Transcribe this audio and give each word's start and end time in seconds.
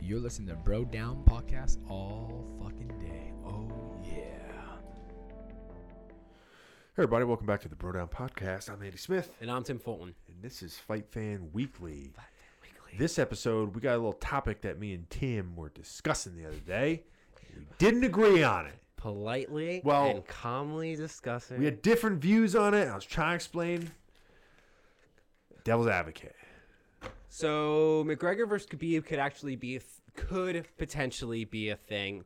You're 0.00 0.20
listening 0.20 0.48
to 0.48 0.54
Bro 0.54 0.86
Down 0.86 1.22
Podcast 1.24 1.78
all 1.90 2.44
fucking 2.62 2.88
day. 2.98 3.32
Oh, 3.44 3.70
yeah. 4.04 4.14
Hey 6.96 7.04
everybody, 7.04 7.24
welcome 7.24 7.46
back 7.46 7.60
to 7.62 7.68
the 7.68 7.76
Bro 7.76 7.92
Down 7.92 8.08
Podcast. 8.08 8.70
I'm 8.70 8.82
Andy 8.82 8.96
Smith, 8.96 9.30
And 9.40 9.50
I'm 9.50 9.62
Tim 9.64 9.78
Fulton. 9.78 10.14
and 10.28 10.42
this 10.42 10.62
is 10.62 10.76
Fight 10.78 11.06
Fan 11.10 11.50
Weekly. 11.52 12.12
This 12.98 13.18
episode, 13.18 13.74
we 13.74 13.80
got 13.82 13.92
a 13.94 13.98
little 13.98 14.14
topic 14.14 14.62
that 14.62 14.78
me 14.80 14.94
and 14.94 15.08
Tim 15.10 15.54
were 15.54 15.68
discussing 15.68 16.36
the 16.36 16.46
other 16.46 16.56
day. 16.66 17.02
We 17.54 17.64
didn't 17.76 18.04
agree 18.04 18.42
on 18.42 18.66
it. 18.66 18.74
Politely 18.96 19.82
Well- 19.84 20.06
and 20.10 20.26
calmly 20.26 20.96
discussing. 20.96 21.58
We 21.58 21.66
had 21.66 21.82
different 21.82 22.20
views 22.20 22.56
on 22.56 22.72
it. 22.74 22.88
I 22.88 22.94
was 22.94 23.04
trying 23.04 23.32
to 23.32 23.34
explain. 23.36 23.90
Devil's 25.64 25.86
advocate. 25.88 26.34
so 27.28 28.04
McGregor 28.08 28.48
versus 28.48 28.66
Khabib 28.68 29.04
could 29.04 29.18
actually 29.18 29.54
be, 29.54 29.76
a 29.76 29.80
th- 29.80 29.92
could 30.18 30.66
potentially 30.76 31.44
be 31.44 31.70
a 31.70 31.76
thing 31.76 32.24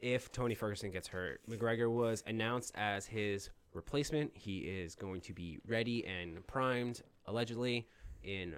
if 0.00 0.30
Tony 0.30 0.54
Ferguson 0.54 0.90
gets 0.90 1.08
hurt. 1.08 1.40
McGregor 1.48 1.90
was 1.90 2.22
announced 2.26 2.72
as 2.76 3.06
his 3.06 3.50
replacement. 3.72 4.30
He 4.34 4.58
is 4.58 4.94
going 4.94 5.20
to 5.22 5.32
be 5.32 5.58
ready 5.66 6.04
and 6.06 6.46
primed, 6.46 7.02
allegedly, 7.26 7.88
in 8.22 8.54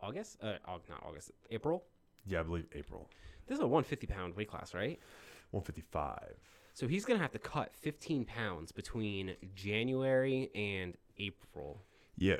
August. 0.00 0.38
Uh, 0.42 0.54
not 0.88 1.02
August, 1.06 1.30
April. 1.50 1.84
Yeah, 2.26 2.40
I 2.40 2.42
believe 2.42 2.66
April. 2.74 3.10
This 3.46 3.56
is 3.56 3.60
a 3.62 3.66
150 3.66 4.06
pound 4.06 4.34
weight 4.34 4.48
class, 4.48 4.72
right? 4.74 4.98
155. 5.50 6.34
So 6.72 6.88
he's 6.88 7.04
going 7.04 7.18
to 7.18 7.22
have 7.22 7.32
to 7.32 7.38
cut 7.38 7.74
15 7.76 8.24
pounds 8.24 8.72
between 8.72 9.36
January 9.54 10.50
and 10.54 10.94
April. 11.18 11.82
Yeah. 12.16 12.36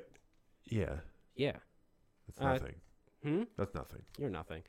Yeah. 0.65 0.97
Yeah. 1.37 1.56
That's 2.27 2.41
Uh, 2.41 2.53
nothing. 2.55 2.75
Hmm? 3.23 3.42
That's 3.56 3.75
nothing. 3.75 4.03
You're 4.19 4.31
nothing. 4.31 4.62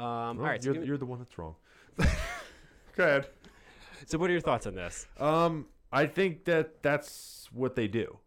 Um, 0.00 0.36
Well, 0.38 0.46
all 0.46 0.52
right. 0.52 0.64
You're, 0.64 0.74
me- 0.74 0.86
you're 0.86 0.98
the 0.98 1.06
one 1.06 1.18
that's 1.18 1.36
wrong. 1.38 1.54
Go 2.96 3.04
ahead. 3.04 3.26
so 4.06 4.18
what 4.18 4.30
are 4.30 4.32
your 4.32 4.40
thoughts 4.40 4.66
on 4.66 4.74
this? 4.74 5.06
Um, 5.18 5.66
I 5.92 6.06
think 6.06 6.44
that 6.44 6.82
that's 6.82 7.48
what 7.52 7.74
they 7.74 7.88
do. 7.88 8.18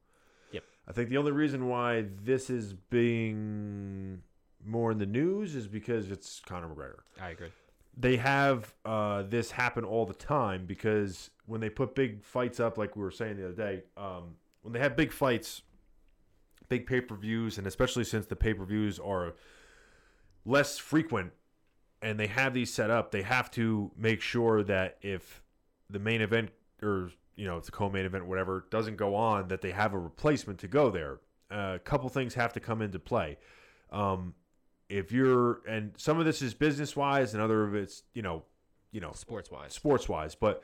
Yep. 0.51 0.63
I 0.87 0.91
think 0.91 1.09
the 1.09 1.17
only 1.17 1.31
reason 1.31 1.67
why 1.67 2.05
this 2.23 2.49
is 2.49 2.73
being 2.73 4.21
more 4.65 4.91
in 4.91 4.97
the 4.97 5.05
news 5.05 5.55
is 5.55 5.67
because 5.67 6.11
it's 6.11 6.39
Conor 6.45 6.67
McGregor. 6.69 6.99
I 7.21 7.29
agree. 7.29 7.49
They 7.95 8.17
have 8.17 8.73
uh, 8.85 9.23
this 9.23 9.51
happen 9.51 9.83
all 9.83 10.05
the 10.05 10.13
time 10.15 10.65
because 10.65 11.29
when 11.45 11.61
they 11.61 11.69
put 11.69 11.93
big 11.95 12.23
fights 12.23 12.59
up, 12.59 12.77
like 12.77 12.95
we 12.95 13.03
were 13.03 13.11
saying 13.11 13.37
the 13.37 13.45
other 13.45 13.53
day, 13.55 13.83
um, 13.97 14.35
when 14.61 14.73
they 14.73 14.79
have 14.79 14.95
big 14.95 15.11
fights, 15.11 15.61
big 16.69 16.87
pay 16.87 17.01
per 17.01 17.15
views, 17.15 17.57
and 17.57 17.67
especially 17.67 18.03
since 18.03 18.25
the 18.25 18.35
pay 18.35 18.53
per 18.53 18.65
views 18.65 18.99
are 18.99 19.33
less 20.45 20.77
frequent 20.79 21.31
and 22.03 22.19
they 22.19 22.27
have 22.27 22.53
these 22.53 22.71
set 22.71 22.91
up, 22.91 23.11
they 23.11 23.23
have 23.23 23.49
to 23.51 23.91
make 23.97 24.21
sure 24.21 24.61
that 24.63 24.97
if 25.01 25.41
the 25.89 25.99
main 25.99 26.21
event 26.21 26.49
or 26.81 27.11
you 27.35 27.47
know 27.47 27.57
it's 27.57 27.69
a 27.69 27.71
co-main 27.71 28.05
event, 28.05 28.27
whatever, 28.27 28.65
doesn't 28.69 28.97
go 28.97 29.15
on, 29.15 29.47
that 29.47 29.61
they 29.61 29.71
have 29.71 29.93
a 29.93 29.99
replacement 29.99 30.59
to 30.59 30.67
go 30.67 30.89
there. 30.91 31.19
Uh, 31.49 31.73
a 31.75 31.79
couple 31.79 32.09
things 32.09 32.33
have 32.33 32.53
to 32.53 32.59
come 32.59 32.81
into 32.81 32.99
play. 32.99 33.37
Um, 33.91 34.33
if 34.89 35.11
you're 35.11 35.61
and 35.67 35.93
some 35.97 36.19
of 36.19 36.25
this 36.25 36.41
is 36.41 36.53
business 36.53 36.95
wise, 36.95 37.33
and 37.33 37.41
other 37.41 37.63
of 37.63 37.73
it's 37.73 38.03
you 38.13 38.21
know, 38.21 38.43
you 38.91 39.01
know, 39.01 39.13
Sports 39.13 39.49
wise. 39.49 39.73
sports 39.73 40.09
wise. 40.09 40.35
But 40.35 40.63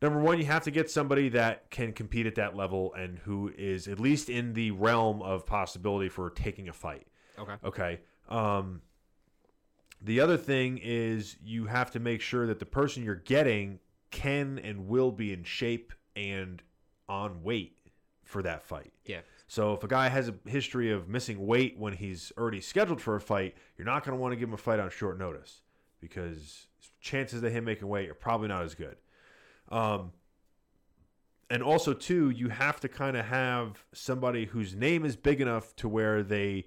number 0.00 0.20
one, 0.20 0.38
you 0.38 0.44
have 0.46 0.62
to 0.64 0.70
get 0.70 0.90
somebody 0.90 1.28
that 1.30 1.70
can 1.70 1.92
compete 1.92 2.26
at 2.26 2.36
that 2.36 2.56
level 2.56 2.94
and 2.94 3.18
who 3.18 3.52
is 3.58 3.88
at 3.88 3.98
least 3.98 4.30
in 4.30 4.52
the 4.54 4.70
realm 4.70 5.22
of 5.22 5.44
possibility 5.44 6.08
for 6.08 6.30
taking 6.30 6.68
a 6.68 6.72
fight. 6.72 7.06
Okay. 7.38 7.54
Okay. 7.64 8.00
Um, 8.28 8.82
the 10.00 10.20
other 10.20 10.36
thing 10.36 10.78
is 10.82 11.36
you 11.42 11.66
have 11.66 11.90
to 11.92 12.00
make 12.00 12.20
sure 12.20 12.46
that 12.46 12.58
the 12.58 12.66
person 12.66 13.04
you're 13.04 13.14
getting 13.14 13.80
can 14.10 14.58
and 14.58 14.88
will 14.88 15.10
be 15.10 15.32
in 15.32 15.44
shape 15.44 15.92
and 16.16 16.62
on 17.08 17.42
weight 17.42 17.78
for 18.24 18.42
that 18.42 18.62
fight. 18.62 18.92
Yeah. 19.06 19.20
So 19.46 19.72
if 19.72 19.82
a 19.82 19.88
guy 19.88 20.08
has 20.08 20.28
a 20.28 20.34
history 20.46 20.92
of 20.92 21.08
missing 21.08 21.46
weight 21.46 21.76
when 21.78 21.94
he's 21.94 22.32
already 22.36 22.60
scheduled 22.60 23.00
for 23.00 23.16
a 23.16 23.20
fight, 23.20 23.56
you're 23.76 23.86
not 23.86 24.04
going 24.04 24.16
to 24.16 24.20
want 24.20 24.32
to 24.32 24.36
give 24.36 24.48
him 24.48 24.54
a 24.54 24.58
fight 24.58 24.78
on 24.78 24.90
short 24.90 25.18
notice 25.18 25.62
because 26.00 26.66
chances 27.00 27.42
of 27.42 27.50
him 27.50 27.64
making 27.64 27.88
weight 27.88 28.10
are 28.10 28.14
probably 28.14 28.48
not 28.48 28.62
as 28.64 28.74
good. 28.74 28.96
Um, 29.70 30.12
and 31.50 31.62
also 31.62 31.94
too, 31.94 32.28
you 32.30 32.50
have 32.50 32.78
to 32.80 32.88
kind 32.88 33.16
of 33.16 33.24
have 33.24 33.84
somebody 33.92 34.44
whose 34.44 34.74
name 34.74 35.04
is 35.06 35.16
big 35.16 35.40
enough 35.40 35.74
to 35.76 35.88
where 35.88 36.22
they 36.22 36.66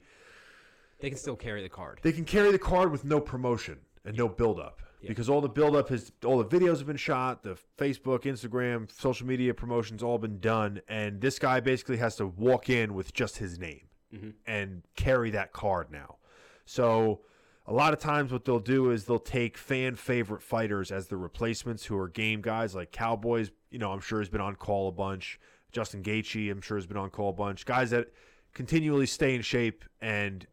They 1.01 1.09
can 1.09 1.17
still 1.17 1.35
carry 1.35 1.61
the 1.63 1.69
card. 1.69 1.99
they 2.03 2.11
can 2.11 2.25
carry 2.25 2.51
the 2.51 2.59
card 2.59 2.91
with 2.91 3.03
no 3.03 3.19
promotion 3.19 3.79
and 4.05 4.17
no 4.17 4.27
build 4.29 4.59
up 4.59 4.81
Yeah. 5.01 5.09
because 5.09 5.29
all 5.29 5.41
the 5.41 5.49
build 5.49 5.75
up 5.75 5.89
has 5.89 6.11
all 6.25 6.37
the 6.43 6.45
videos 6.45 6.77
have 6.77 6.87
been 6.87 6.95
shot 6.97 7.43
the 7.43 7.57
facebook 7.77 8.21
instagram 8.23 8.89
social 8.91 9.27
media 9.27 9.53
promotions 9.53 10.01
all 10.03 10.17
been 10.17 10.39
done 10.39 10.81
and 10.87 11.21
this 11.21 11.37
guy 11.39 11.59
basically 11.59 11.97
has 11.97 12.15
to 12.17 12.25
walk 12.27 12.69
in 12.69 12.93
with 12.93 13.13
just 13.13 13.37
his 13.37 13.59
name 13.59 13.87
Mhm. 14.13 14.33
and 14.47 14.83
carry 14.95 15.29
that 15.31 15.53
card 15.53 15.91
now 15.91 16.17
so 16.65 17.21
a 17.67 17.73
lot 17.73 17.93
of 17.93 17.99
times 17.99 18.31
what 18.31 18.43
they'll 18.45 18.59
do 18.59 18.89
is 18.91 19.05
they'll 19.05 19.19
take 19.19 19.57
fan 19.57 19.95
favorite 19.95 20.41
fighters 20.41 20.91
as 20.91 21.07
the 21.07 21.17
replacements 21.17 21.85
who 21.85 21.97
are 21.97 22.07
game 22.07 22.41
guys 22.41 22.73
like 22.75 22.91
cowboys 22.91 23.51
you 23.69 23.77
know 23.79 23.91
i'm 23.91 23.99
sure 24.01 24.19
has 24.19 24.29
been 24.29 24.41
on 24.41 24.55
call 24.55 24.87
a 24.87 24.91
bunch 24.91 25.39
justin 25.71 26.01
Gaethje 26.03 26.51
i'm 26.51 26.61
sure 26.61 26.77
has 26.77 26.87
been 26.87 26.97
on 26.97 27.09
call 27.11 27.29
a 27.29 27.33
bunch 27.33 27.65
guys 27.65 27.91
that 27.91 28.11
continually 28.53 29.05
stay 29.05 29.35
in 29.35 29.41
shape 29.41 29.85
and 30.01 30.45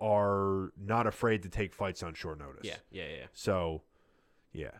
are 0.00 0.72
not 0.78 1.06
afraid 1.06 1.42
to 1.42 1.48
take 1.48 1.72
fights 1.74 2.02
on 2.02 2.14
short 2.14 2.38
notice. 2.38 2.62
Yeah. 2.64 2.76
Yeah. 2.90 3.06
Yeah. 3.08 3.26
So, 3.32 3.82
yeah. 4.52 4.70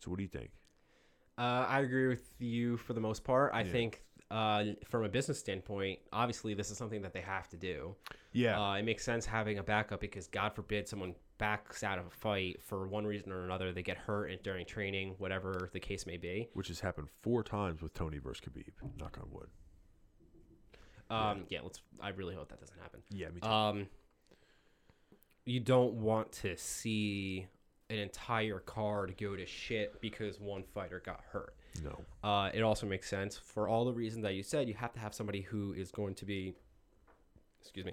So, 0.00 0.10
what 0.10 0.16
do 0.18 0.22
you 0.22 0.28
think? 0.28 0.50
Uh, 1.38 1.66
I 1.68 1.80
agree 1.80 2.08
with 2.08 2.30
you 2.38 2.76
for 2.76 2.92
the 2.94 3.00
most 3.00 3.24
part. 3.24 3.52
I 3.54 3.62
Yeah. 3.62 3.72
think 3.72 4.02
uh, 4.30 4.64
from 4.88 5.04
a 5.04 5.08
business 5.08 5.38
standpoint, 5.38 6.00
obviously 6.12 6.52
this 6.54 6.70
is 6.70 6.76
something 6.76 7.00
that 7.02 7.12
they 7.12 7.20
have 7.20 7.48
to 7.50 7.56
do. 7.56 7.94
Yeah. 8.32 8.60
Uh, 8.60 8.74
it 8.74 8.84
makes 8.84 9.04
sense 9.04 9.24
having 9.24 9.58
a 9.58 9.62
backup 9.62 10.00
because 10.00 10.26
God 10.26 10.52
forbid 10.54 10.88
someone 10.88 11.14
backs 11.38 11.84
out 11.84 11.98
of 11.98 12.06
a 12.06 12.10
fight 12.10 12.60
for 12.60 12.88
one 12.88 13.06
reason 13.06 13.30
or 13.30 13.44
another. 13.44 13.72
They 13.72 13.82
get 13.84 13.96
hurt 13.98 14.42
during 14.42 14.66
training, 14.66 15.14
whatever 15.18 15.70
the 15.72 15.78
case 15.78 16.06
may 16.06 16.16
be. 16.16 16.48
Which 16.54 16.68
has 16.68 16.80
happened 16.80 17.08
four 17.22 17.44
times 17.44 17.82
with 17.82 17.94
Tony 17.94 18.18
versus 18.18 18.42
Khabib. 18.44 18.72
Knock 18.98 19.16
on 19.22 19.30
wood. 19.30 19.48
Um, 21.10 21.44
yeah. 21.48 21.60
let's. 21.62 21.80
I 22.00 22.10
really 22.10 22.34
hope 22.34 22.48
that 22.48 22.60
doesn't 22.60 22.78
happen. 22.80 23.00
Yeah, 23.10 23.28
me 23.28 23.40
too. 23.40 23.48
Um, 23.48 23.86
you 25.44 25.60
don't 25.60 25.94
want 25.94 26.32
to 26.32 26.56
see 26.56 27.46
an 27.88 27.98
entire 27.98 28.58
card 28.58 29.14
go 29.18 29.36
to 29.36 29.46
shit 29.46 30.00
because 30.00 30.40
one 30.40 30.64
fighter 30.64 31.00
got 31.04 31.20
hurt. 31.30 31.54
no. 31.84 32.28
Uh, 32.28 32.50
it 32.52 32.62
also 32.62 32.86
makes 32.86 33.08
sense 33.08 33.36
for 33.36 33.68
all 33.68 33.84
the 33.84 33.92
reasons 33.92 34.24
that 34.24 34.34
you 34.34 34.42
said. 34.42 34.66
You 34.68 34.74
have 34.74 34.92
to 34.94 34.98
have 34.98 35.14
somebody 35.14 35.42
who 35.42 35.72
is 35.72 35.92
going 35.92 36.14
to 36.16 36.24
be, 36.24 36.54
excuse 37.60 37.86
me, 37.86 37.92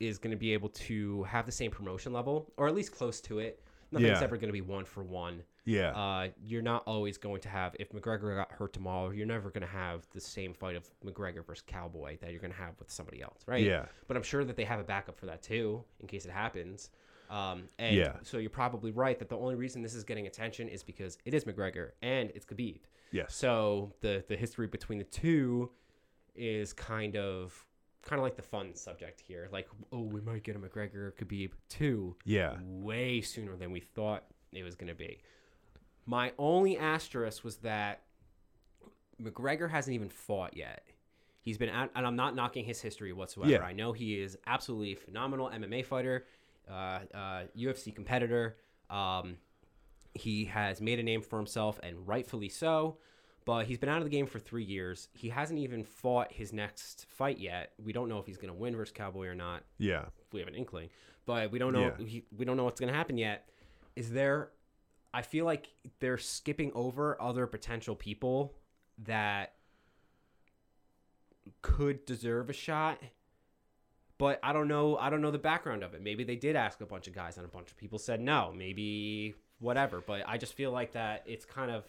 is 0.00 0.16
going 0.18 0.30
to 0.30 0.36
be 0.38 0.54
able 0.54 0.70
to 0.70 1.24
have 1.24 1.44
the 1.44 1.52
same 1.52 1.70
promotion 1.70 2.12
level 2.12 2.50
or 2.56 2.68
at 2.68 2.74
least 2.74 2.92
close 2.92 3.20
to 3.22 3.38
it. 3.38 3.62
Nothing's 3.90 4.10
Yeah. 4.18 4.22
ever 4.22 4.36
going 4.36 4.48
to 4.48 4.52
be 4.52 4.60
one 4.60 4.84
for 4.84 5.02
one. 5.02 5.42
Yeah. 5.64 5.90
Uh, 5.90 6.28
you're 6.42 6.62
not 6.62 6.82
always 6.86 7.16
going 7.18 7.40
to 7.42 7.48
have. 7.48 7.74
If 7.78 7.90
McGregor 7.92 8.34
got 8.36 8.52
hurt 8.52 8.72
tomorrow, 8.72 9.10
you're 9.10 9.26
never 9.26 9.50
going 9.50 9.62
to 9.62 9.66
have 9.72 10.06
the 10.12 10.20
same 10.20 10.54
fight 10.54 10.76
of 10.76 10.88
McGregor 11.04 11.44
versus 11.46 11.64
Cowboy 11.66 12.18
that 12.20 12.30
you're 12.30 12.40
going 12.40 12.52
to 12.52 12.56
have 12.58 12.78
with 12.78 12.90
somebody 12.90 13.22
else, 13.22 13.42
right? 13.46 13.64
Yeah. 13.64 13.86
But 14.06 14.16
I'm 14.16 14.22
sure 14.22 14.44
that 14.44 14.56
they 14.56 14.64
have 14.64 14.80
a 14.80 14.84
backup 14.84 15.18
for 15.18 15.26
that 15.26 15.42
too, 15.42 15.84
in 16.00 16.06
case 16.08 16.24
it 16.24 16.30
happens. 16.30 16.90
Um, 17.30 17.64
and 17.78 17.96
Yeah. 17.96 18.16
so 18.22 18.38
you're 18.38 18.48
probably 18.50 18.90
right 18.90 19.18
that 19.18 19.28
the 19.28 19.36
only 19.36 19.54
reason 19.54 19.82
this 19.82 19.94
is 19.94 20.04
getting 20.04 20.26
attention 20.26 20.68
is 20.68 20.82
because 20.82 21.18
it 21.26 21.34
is 21.34 21.44
McGregor 21.44 21.90
and 22.02 22.30
it's 22.34 22.46
Khabib. 22.46 22.80
yes. 23.10 23.34
So 23.34 23.92
the 24.00 24.24
the 24.28 24.36
history 24.36 24.66
between 24.66 24.98
the 24.98 25.04
two 25.04 25.70
is 26.34 26.72
kind 26.72 27.16
of 27.16 27.66
kind 28.02 28.18
of 28.18 28.24
like 28.24 28.36
the 28.36 28.42
fun 28.42 28.74
subject 28.74 29.20
here. 29.20 29.48
Like, 29.52 29.68
oh, 29.92 30.02
we 30.02 30.20
might 30.20 30.42
get 30.42 30.56
a 30.56 30.58
McGregor 30.58 31.12
Khabib 31.12 31.50
two 31.68 32.16
yeah. 32.24 32.56
way 32.62 33.20
sooner 33.20 33.56
than 33.56 33.70
we 33.70 33.80
thought 33.80 34.24
it 34.52 34.62
was 34.62 34.74
going 34.74 34.88
to 34.88 34.94
be. 34.94 35.18
My 36.06 36.32
only 36.38 36.78
asterisk 36.78 37.44
was 37.44 37.56
that 37.58 38.02
McGregor 39.22 39.70
hasn't 39.70 39.94
even 39.94 40.08
fought 40.08 40.56
yet. 40.56 40.84
He's 41.40 41.58
been 41.58 41.68
out, 41.68 41.90
and 41.94 42.06
I'm 42.06 42.16
not 42.16 42.34
knocking 42.34 42.64
his 42.64 42.80
history 42.80 43.12
whatsoever. 43.12 43.50
Yeah. 43.50 43.60
I 43.60 43.72
know 43.72 43.92
he 43.92 44.20
is 44.20 44.36
absolutely 44.46 44.94
phenomenal 44.94 45.50
MMA 45.50 45.84
fighter, 45.84 46.26
uh, 46.70 47.00
uh, 47.14 47.42
UFC 47.56 47.94
competitor. 47.94 48.56
Um, 48.90 49.36
he 50.14 50.46
has 50.46 50.80
made 50.80 50.98
a 50.98 51.02
name 51.02 51.22
for 51.22 51.36
himself, 51.36 51.78
and 51.82 52.06
rightfully 52.06 52.48
so. 52.48 52.98
But 53.48 53.64
he's 53.64 53.78
been 53.78 53.88
out 53.88 53.96
of 53.96 54.04
the 54.04 54.10
game 54.10 54.26
for 54.26 54.38
three 54.38 54.62
years. 54.62 55.08
He 55.14 55.30
hasn't 55.30 55.58
even 55.58 55.82
fought 55.82 56.30
his 56.30 56.52
next 56.52 57.06
fight 57.08 57.38
yet. 57.38 57.72
We 57.82 57.94
don't 57.94 58.10
know 58.10 58.18
if 58.18 58.26
he's 58.26 58.36
going 58.36 58.52
to 58.52 58.58
win 58.58 58.76
versus 58.76 58.92
Cowboy 58.94 59.26
or 59.26 59.34
not 59.34 59.62
Yeah. 59.78 60.04
we 60.32 60.40
have 60.40 60.48
an 60.48 60.54
inkling, 60.54 60.90
but 61.24 61.50
we 61.50 61.58
don't 61.58 61.72
know. 61.72 61.94
Yeah. 61.98 62.04
he- 62.04 62.26
We 62.36 62.44
don't 62.44 62.58
know 62.58 62.64
what's 62.64 62.78
going 62.78 62.92
to 62.92 62.94
happen 62.98 63.16
yet. 63.16 63.48
Is 63.96 64.10
there? 64.10 64.50
I 65.14 65.22
feel 65.22 65.46
like 65.46 65.70
they're 65.98 66.18
skipping 66.18 66.72
over 66.74 67.18
other 67.22 67.46
potential 67.46 67.96
people 67.96 68.54
that 69.04 69.54
could 71.62 72.04
deserve 72.04 72.50
a 72.50 72.52
shot, 72.52 73.00
but 74.18 74.38
I 74.42 74.52
don't 74.52 74.68
know. 74.68 74.98
I 74.98 75.08
don't 75.08 75.22
know 75.22 75.30
the 75.30 75.38
background 75.38 75.82
of 75.82 75.94
it. 75.94 76.02
Maybe 76.02 76.22
they 76.22 76.36
did 76.36 76.54
ask 76.54 76.82
a 76.82 76.86
bunch 76.86 77.08
of 77.08 77.14
guys, 77.14 77.38
and 77.38 77.46
a 77.46 77.48
bunch 77.48 77.70
of 77.70 77.78
people 77.78 77.98
said 77.98 78.20
no. 78.20 78.52
Maybe 78.54 79.34
whatever. 79.58 80.02
But 80.06 80.24
I 80.28 80.36
just 80.36 80.52
feel 80.52 80.70
like 80.70 80.92
that 80.92 81.22
it's 81.26 81.46
kind 81.46 81.70
of 81.70 81.84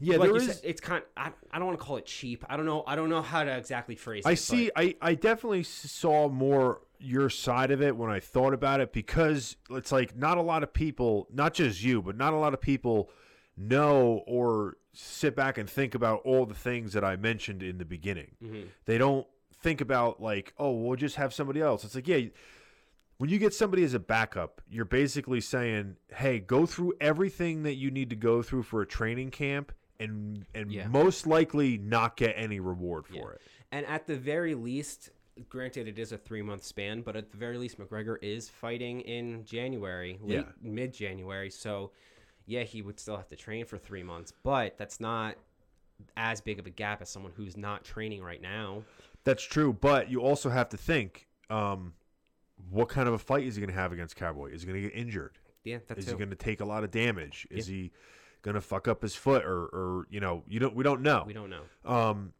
Yeah, 0.00 0.16
like 0.16 0.30
there 0.30 0.40
you 0.42 0.48
is. 0.48 0.56
said, 0.56 0.60
it's 0.64 0.80
kind. 0.80 1.02
I, 1.16 1.30
I 1.52 1.58
don't 1.58 1.66
want 1.66 1.78
to 1.78 1.84
call 1.84 1.96
it 1.98 2.06
cheap. 2.06 2.44
I 2.48 2.56
don't 2.56 2.66
know. 2.66 2.82
I 2.86 2.96
don't 2.96 3.10
know 3.10 3.22
how 3.22 3.44
to 3.44 3.56
exactly 3.56 3.94
phrase 3.96 4.24
it. 4.24 4.28
I 4.28 4.32
but- 4.32 4.38
see. 4.38 4.70
I, 4.74 4.94
I 5.02 5.14
definitely 5.14 5.62
saw 5.62 6.28
more 6.28 6.80
your 6.98 7.30
side 7.30 7.70
of 7.70 7.80
it 7.80 7.96
when 7.96 8.10
I 8.10 8.20
thought 8.20 8.52
about 8.54 8.80
it 8.80 8.92
because 8.92 9.56
it's 9.70 9.90
like 9.92 10.16
not 10.16 10.38
a 10.38 10.42
lot 10.42 10.62
of 10.62 10.72
people, 10.72 11.26
not 11.32 11.54
just 11.54 11.82
you, 11.82 12.02
but 12.02 12.16
not 12.16 12.32
a 12.32 12.36
lot 12.36 12.52
of 12.54 12.60
people 12.60 13.10
know 13.56 14.22
or 14.26 14.76
sit 14.92 15.36
back 15.36 15.58
and 15.58 15.68
think 15.68 15.94
about 15.94 16.20
all 16.24 16.46
the 16.46 16.54
things 16.54 16.92
that 16.94 17.04
I 17.04 17.16
mentioned 17.16 17.62
in 17.62 17.78
the 17.78 17.84
beginning. 17.84 18.32
Mhm. 18.42 18.68
They 18.86 18.98
don't 18.98 19.26
think 19.62 19.80
about 19.80 20.20
like, 20.20 20.52
oh, 20.58 20.72
we'll 20.72 20.96
just 20.96 21.16
have 21.16 21.32
somebody 21.34 21.60
else. 21.60 21.84
It's 21.84 21.94
like, 21.94 22.08
yeah, 22.08 22.20
when 23.18 23.28
you 23.30 23.38
get 23.38 23.52
somebody 23.54 23.84
as 23.84 23.92
a 23.94 23.98
backup, 23.98 24.60
you're 24.70 24.84
basically 24.86 25.40
saying, 25.42 25.96
hey, 26.14 26.38
go 26.38 26.64
through 26.66 26.94
everything 27.00 27.62
that 27.64 27.74
you 27.74 27.90
need 27.90 28.10
to 28.10 28.16
go 28.16 28.42
through 28.42 28.62
for 28.62 28.80
a 28.82 28.86
training 28.86 29.30
camp. 29.30 29.72
And, 30.00 30.46
and 30.54 30.72
Yeah. 30.72 30.88
most 30.88 31.26
likely 31.26 31.78
not 31.78 32.16
get 32.16 32.32
any 32.36 32.58
reward 32.58 33.06
for 33.06 33.14
Yeah. 33.14 33.34
it. 33.34 33.42
And 33.70 33.86
at 33.86 34.06
the 34.06 34.16
very 34.16 34.54
least, 34.54 35.10
granted 35.48 35.86
it 35.86 35.98
is 35.98 36.10
a 36.10 36.18
three 36.18 36.42
month 36.42 36.64
span, 36.64 37.02
but 37.02 37.14
at 37.16 37.30
the 37.30 37.36
very 37.36 37.58
least, 37.58 37.78
McGregor 37.78 38.16
is 38.22 38.48
fighting 38.48 39.02
in 39.02 39.44
January, 39.44 40.18
late 40.22 40.46
Yeah. 40.46 40.52
mid 40.60 40.92
January. 40.92 41.50
So, 41.50 41.92
yeah, 42.46 42.62
he 42.64 42.82
would 42.82 42.98
still 42.98 43.16
have 43.16 43.28
to 43.28 43.36
train 43.36 43.64
for 43.66 43.78
three 43.78 44.02
months, 44.02 44.32
but 44.42 44.76
that's 44.78 44.98
not 44.98 45.36
as 46.16 46.40
big 46.40 46.58
of 46.58 46.66
a 46.66 46.70
gap 46.70 47.02
as 47.02 47.10
someone 47.10 47.32
who's 47.36 47.56
not 47.56 47.84
training 47.84 48.22
right 48.22 48.40
now. 48.40 48.82
That's 49.24 49.42
true, 49.42 49.72
but 49.74 50.10
you 50.10 50.20
also 50.22 50.48
have 50.48 50.70
to 50.70 50.78
think, 50.78 51.28
um, 51.50 51.92
what 52.70 52.88
kind 52.88 53.06
of 53.06 53.14
a 53.14 53.18
fight 53.18 53.44
is 53.44 53.54
he 53.56 53.60
going 53.60 53.72
to 53.72 53.78
have 53.78 53.92
against 53.92 54.16
Cowboy? 54.16 54.50
Is 54.52 54.62
he 54.62 54.66
going 54.68 54.82
to 54.82 54.88
get 54.88 54.96
injured? 54.98 55.38
Yeah, 55.62 55.78
that's 55.86 56.00
is 56.00 56.06
he 56.06 56.14
going 56.14 56.30
to 56.30 56.36
take 56.36 56.60
a 56.60 56.64
lot 56.64 56.84
of 56.84 56.90
damage? 56.90 57.46
Is 57.50 57.66
he 57.66 57.92
to 58.54 58.60
fuck 58.60 58.88
up 58.88 59.02
his 59.02 59.14
foot, 59.14 59.44
or, 59.44 59.64
or 59.64 60.06
you 60.10 60.20
know, 60.20 60.42
you 60.48 60.60
don't, 60.60 60.74
we 60.74 60.84
don't 60.84 61.02
know. 61.02 61.24
We 61.26 61.32
don't 61.32 61.50
know. 61.50 61.62
Um, 61.84 62.32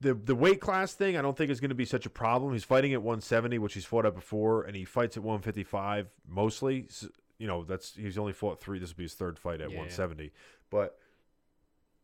the 0.00 0.14
the 0.14 0.34
weight 0.34 0.60
class 0.60 0.92
thing, 0.94 1.16
I 1.16 1.22
don't 1.22 1.36
think 1.36 1.50
is 1.50 1.60
going 1.60 1.70
to 1.70 1.74
be 1.74 1.84
such 1.84 2.06
a 2.06 2.10
problem. 2.10 2.52
He's 2.52 2.64
fighting 2.64 2.92
at 2.92 3.02
170, 3.02 3.58
which 3.58 3.74
he's 3.74 3.84
fought 3.84 4.06
at 4.06 4.14
before, 4.14 4.64
and 4.64 4.76
he 4.76 4.84
fights 4.84 5.16
at 5.16 5.22
155 5.22 6.08
mostly. 6.28 6.86
S 6.88 7.06
you 7.38 7.46
know, 7.48 7.64
that's 7.64 7.94
he's 7.94 8.18
only 8.18 8.32
fought 8.32 8.60
three. 8.60 8.78
This 8.78 8.90
will 8.90 8.98
be 8.98 9.02
his 9.04 9.14
third 9.14 9.38
fight 9.38 9.60
at 9.60 9.70
Yeah, 9.70 9.76
yeah. 9.76 9.88
170, 9.88 10.32
but 10.70 10.98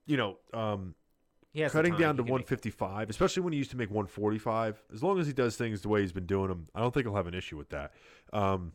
you 0.07 0.17
know, 0.17 0.39
um, 0.53 0.95
cutting 1.73 1.97
down 1.97 2.17
to 2.17 2.23
can 2.23 2.27
make 2.27 2.33
155, 2.33 3.11
especially 3.11 3.43
when 3.43 3.53
he 3.53 3.59
used 3.59 3.71
to 3.71 3.77
make 3.77 3.91
145, 3.91 4.83
as 4.93 5.03
long 5.03 5.21
as 5.21 5.27
he 5.27 5.33
does 5.33 5.57
things 5.57 5.83
the 5.83 5.89
way 5.89 6.01
he's 6.01 6.13
been 6.13 6.27
doing 6.27 6.49
them, 6.49 6.69
I 6.75 6.81
don't 6.81 6.93
think 6.93 7.07
he'll 7.07 7.15
have 7.15 7.27
an 7.27 7.35
issue 7.35 7.57
with 7.57 7.71
that. 7.71 7.93
Um, 8.33 8.73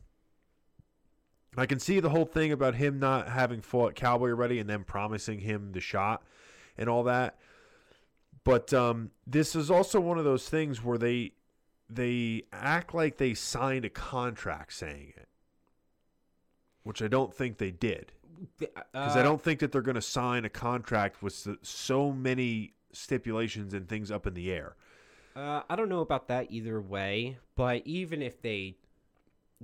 I 1.58 1.66
can 1.66 1.80
see 1.80 2.00
the 2.00 2.10
whole 2.10 2.26
thing 2.26 2.52
about 2.52 2.76
him 2.76 3.00
not 3.00 3.30
having 3.30 3.62
fought 3.62 3.96
Cowboy 3.96 4.30
already 4.30 4.60
and 4.60 4.70
then 4.70 4.84
promising 4.84 5.40
him 5.40 5.72
the 5.72 5.80
shot 5.82 6.24
and 6.78 6.90
all 6.90 7.04
that. 7.04 7.38
But 8.44 8.74
um, 8.74 9.12
this 9.26 9.56
is 9.56 9.72
also 9.72 10.00
one 10.00 10.18
of 10.18 10.24
those 10.26 10.48
things 10.50 10.84
where 10.84 10.98
they 10.98 11.32
they 11.90 12.44
act 12.52 12.94
like 12.96 13.18
they 13.18 13.34
signed 13.36 13.86
a 13.86 13.90
contract 13.90 14.74
saying 14.74 15.14
it, 15.16 15.28
which 16.84 17.02
I 17.02 17.08
don't 17.08 17.34
think 17.34 17.58
they 17.60 17.72
did 17.72 18.12
because 18.58 19.16
I 19.16 19.20
Uh, 19.20 19.24
don't 19.24 19.42
think 19.42 19.60
that 19.60 19.72
they're 19.72 19.82
going 19.84 19.96
to 19.96 20.02
sign 20.02 20.46
a 20.46 20.50
contract 20.50 21.22
with 21.24 21.34
so- 21.34 21.58
so 21.62 22.12
many 22.12 22.74
stipulations 22.92 23.74
and 23.74 23.88
things 23.88 24.10
up 24.12 24.26
in 24.26 24.34
the 24.34 24.52
air. 24.52 24.76
Uh, 25.36 25.62
I 25.70 25.76
don't 25.76 25.90
know 25.90 26.00
about 26.02 26.28
that 26.30 26.48
either 26.50 26.82
way, 26.82 27.38
but 27.56 27.86
even 27.86 28.22
if 28.22 28.42
they 28.42 28.78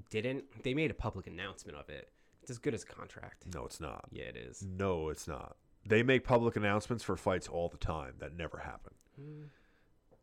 didn't, 0.10 0.46
they 0.64 0.74
made 0.74 0.92
a 0.92 0.96
public 0.96 1.28
announcement 1.28 1.78
of 1.78 1.90
it. 1.90 2.10
It's 2.42 2.52
as 2.52 2.58
good 2.58 2.74
as 2.74 2.84
a 2.84 2.88
contract. 2.88 3.46
No, 3.54 3.66
it's 3.66 3.80
not. 3.80 4.06
Yeah, 4.12 4.26
it 4.26 4.36
is. 4.36 4.64
No, 4.64 5.10
it's 5.10 5.28
not. 5.28 5.58
They 5.86 6.04
make 6.04 6.24
public 6.24 6.56
announcements 6.56 7.04
for 7.04 7.16
fights 7.16 7.48
all 7.48 7.70
the 7.70 7.78
time 7.78 8.14
that 8.20 8.36
never 8.36 8.60
happen. 8.60 8.94
Hmm. 9.16 9.44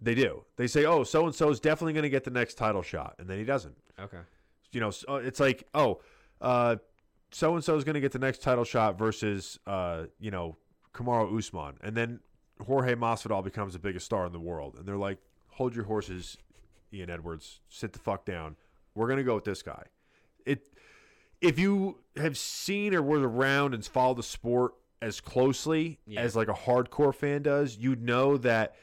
They 0.00 0.14
do. 0.14 0.44
They 0.56 0.68
say, 0.68 0.84
"Oh, 0.84 1.02
so 1.02 1.26
and 1.26 1.34
so 1.34 1.50
is 1.50 1.58
definitely 1.58 1.92
going 1.92 2.04
to 2.04 2.08
get 2.08 2.24
the 2.24 2.30
next 2.30 2.54
title 2.54 2.82
shot," 2.82 3.16
and 3.18 3.28
then 3.28 3.38
he 3.38 3.44
doesn't. 3.44 3.76
Okay. 3.98 4.20
You 4.70 4.80
know, 4.80 4.90
so 4.90 5.06
uh, 5.08 5.16
it's 5.16 5.40
like, 5.40 5.66
"Oh, 5.74 6.00
so 6.40 7.54
and 7.54 7.64
so 7.64 7.76
is 7.76 7.84
going 7.84 7.94
to 7.94 8.00
get 8.00 8.12
the 8.12 8.20
next 8.20 8.42
title 8.42 8.64
shot 8.64 8.96
versus, 8.96 9.58
uh, 9.66 10.04
you 10.20 10.30
know, 10.30 10.56
Kamaru 10.94 11.36
Usman," 11.36 11.78
and 11.82 11.96
then 11.96 12.20
Jorge 12.64 12.94
Masvidal 12.94 13.42
becomes 13.42 13.72
the 13.72 13.80
biggest 13.80 14.06
star 14.06 14.24
in 14.26 14.32
the 14.32 14.40
world, 14.40 14.76
and 14.78 14.86
they're 14.86 14.96
like, 14.96 15.18
"Hold 15.48 15.74
your 15.74 15.86
horses, 15.86 16.36
Leon 16.92 17.10
Edwards. 17.10 17.60
Sit 17.68 17.92
the 17.92 17.98
fuck 17.98 18.24
down. 18.24 18.56
We're 18.94 19.06
going 19.06 19.18
to 19.18 19.24
go 19.24 19.34
with 19.34 19.44
this 19.44 19.62
guy." 19.62 19.84
It 20.46 20.72
if 21.40 21.58
you 21.58 21.98
have 22.16 22.36
seen 22.36 22.94
or 22.94 23.02
were 23.02 23.26
around 23.28 23.74
and 23.74 23.84
followed 23.84 24.18
the 24.18 24.22
sport 24.22 24.74
as 25.00 25.20
closely 25.20 26.00
Yeah. 26.06 26.22
as 26.22 26.34
like 26.34 26.48
a 26.48 26.52
hardcore 26.54 27.14
fan 27.14 27.42
does, 27.42 27.76
you'd 27.76 28.02
know 28.02 28.36
that 28.38 28.74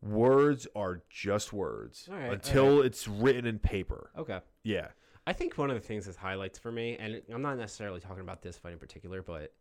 words 0.00 0.68
are 0.76 1.02
just 1.10 1.52
words 1.52 2.08
right, 2.10 2.32
until 2.32 2.82
it's 2.82 3.08
written 3.08 3.46
in 3.46 3.58
paper. 3.58 4.10
Okay. 4.16 4.40
Yeah. 4.62 4.88
I 5.26 5.32
think 5.32 5.58
one 5.58 5.70
of 5.70 5.74
the 5.76 5.86
things 5.86 6.06
that 6.06 6.14
highlights 6.16 6.58
for 6.58 6.70
me, 6.70 6.96
and 6.98 7.20
I'm 7.32 7.42
not 7.42 7.56
necessarily 7.58 7.98
talking 8.00 8.20
about 8.22 8.40
this 8.40 8.56
fight 8.56 8.72
in 8.72 8.78
particular, 8.78 9.22
but 9.22 9.52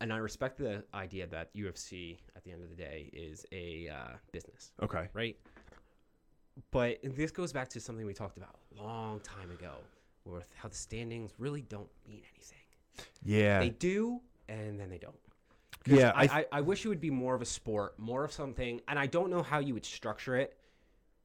and 0.00 0.12
I 0.12 0.16
respect 0.16 0.56
the 0.58 0.82
idea 0.94 1.26
that 1.28 1.54
UFC 1.54 2.18
at 2.34 2.42
the 2.42 2.50
end 2.50 2.62
of 2.64 2.70
the 2.70 2.74
day 2.74 3.08
is 3.12 3.44
a 3.52 3.88
uh, 3.88 4.16
business, 4.32 4.72
Okay. 4.82 5.08
right? 5.12 5.36
But 6.70 6.98
this 7.02 7.30
goes 7.30 7.52
back 7.52 7.68
to 7.70 7.80
something 7.80 8.04
we 8.04 8.14
talked 8.14 8.36
about 8.36 8.56
a 8.78 8.82
long 8.82 9.20
time 9.20 9.50
ago, 9.50 9.72
with 10.24 10.50
how 10.56 10.68
the 10.68 10.74
standings 10.74 11.32
really 11.38 11.62
don't 11.62 11.88
mean 12.08 12.22
anything. 12.34 12.58
Yeah. 13.24 13.58
They 13.60 13.70
do, 13.70 14.20
and 14.48 14.78
then 14.78 14.90
they 14.90 14.98
don't. 14.98 15.16
yeah. 15.86 16.12
I, 16.14 16.22
I, 16.22 16.26
I, 16.26 16.44
I 16.52 16.60
wish 16.60 16.84
it 16.84 16.88
would 16.88 17.00
be 17.00 17.10
more 17.10 17.34
of 17.34 17.42
a 17.42 17.46
sport, 17.46 17.98
more 17.98 18.24
of 18.24 18.32
something, 18.32 18.80
and 18.88 18.98
I 18.98 19.06
don't 19.06 19.30
know 19.30 19.42
how 19.42 19.58
you 19.58 19.74
would 19.74 19.86
structure 19.86 20.36
it 20.36 20.56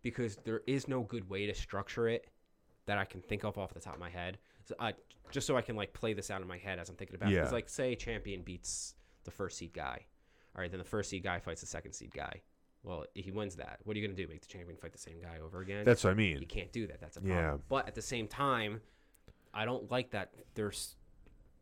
because 0.02 0.38
there 0.46 0.62
is 0.68 0.88
no 0.88 1.02
good 1.02 1.30
way 1.30 1.46
to 1.46 1.54
structure 1.54 2.08
it 2.08 2.28
that 2.86 2.98
I 2.98 3.04
can 3.04 3.22
think 3.22 3.44
of 3.44 3.58
off 3.58 3.74
the 3.74 3.82
top 3.82 3.96
of 3.96 4.00
my 4.00 4.10
head. 4.10 4.38
So, 4.64 4.76
uh, 4.80 4.94
just 5.30 5.46
so 5.46 5.58
I 5.58 5.62
can 5.62 5.76
like 5.76 5.92
play 5.94 6.14
this 6.14 6.32
out 6.32 6.42
in 6.42 6.48
my 6.48 6.58
head 6.58 6.80
as 6.80 6.90
I'm 6.90 6.96
thinking 6.96 7.16
about. 7.16 7.30
it. 7.32 7.36
Yeah. 7.36 7.50
like 7.50 7.68
say 7.68 7.96
champion 7.96 8.42
beats 8.42 8.96
the 9.26 9.32
first 9.32 9.58
seed 9.58 9.74
guy, 9.74 10.06
all 10.56 10.62
right, 10.62 10.72
then 10.72 10.80
the 10.80 10.86
first 10.86 11.10
seed 11.10 11.24
guy 11.24 11.40
fights 11.40 11.60
the 11.62 11.68
second 11.68 11.92
seed 11.92 12.14
guy. 12.14 12.42
Well, 12.88 13.06
if 13.16 13.25
he 13.25 13.31
wins 13.31 13.57
that, 13.57 13.80
what 13.84 13.98
are 13.98 14.00
you 14.00 14.07
gonna 14.07 14.18
do? 14.18 14.28
Make 14.28 14.42
the 14.42 14.48
champion 14.48 14.78
fight 14.78 14.94
the 14.94 14.98
same 14.98 15.19
guy 15.22 15.39
over 15.44 15.60
again? 15.60 15.84
that's 15.84 16.06
what 16.06 16.12
I 16.12 16.13
mean. 16.13 16.39
you 16.39 16.48
can't 16.48 16.72
do 16.72 16.88
that. 16.88 17.01
That's 17.01 17.18
a 17.18 17.22
problem. 17.22 17.38
Yeah. 17.38 17.57
But 17.68 17.88
at 17.88 17.95
the 17.95 18.01
same 18.01 18.28
time, 18.28 18.80
I 19.54 19.66
don't 19.66 19.92
like 19.92 20.12
that. 20.12 20.31
There's, 20.56 20.95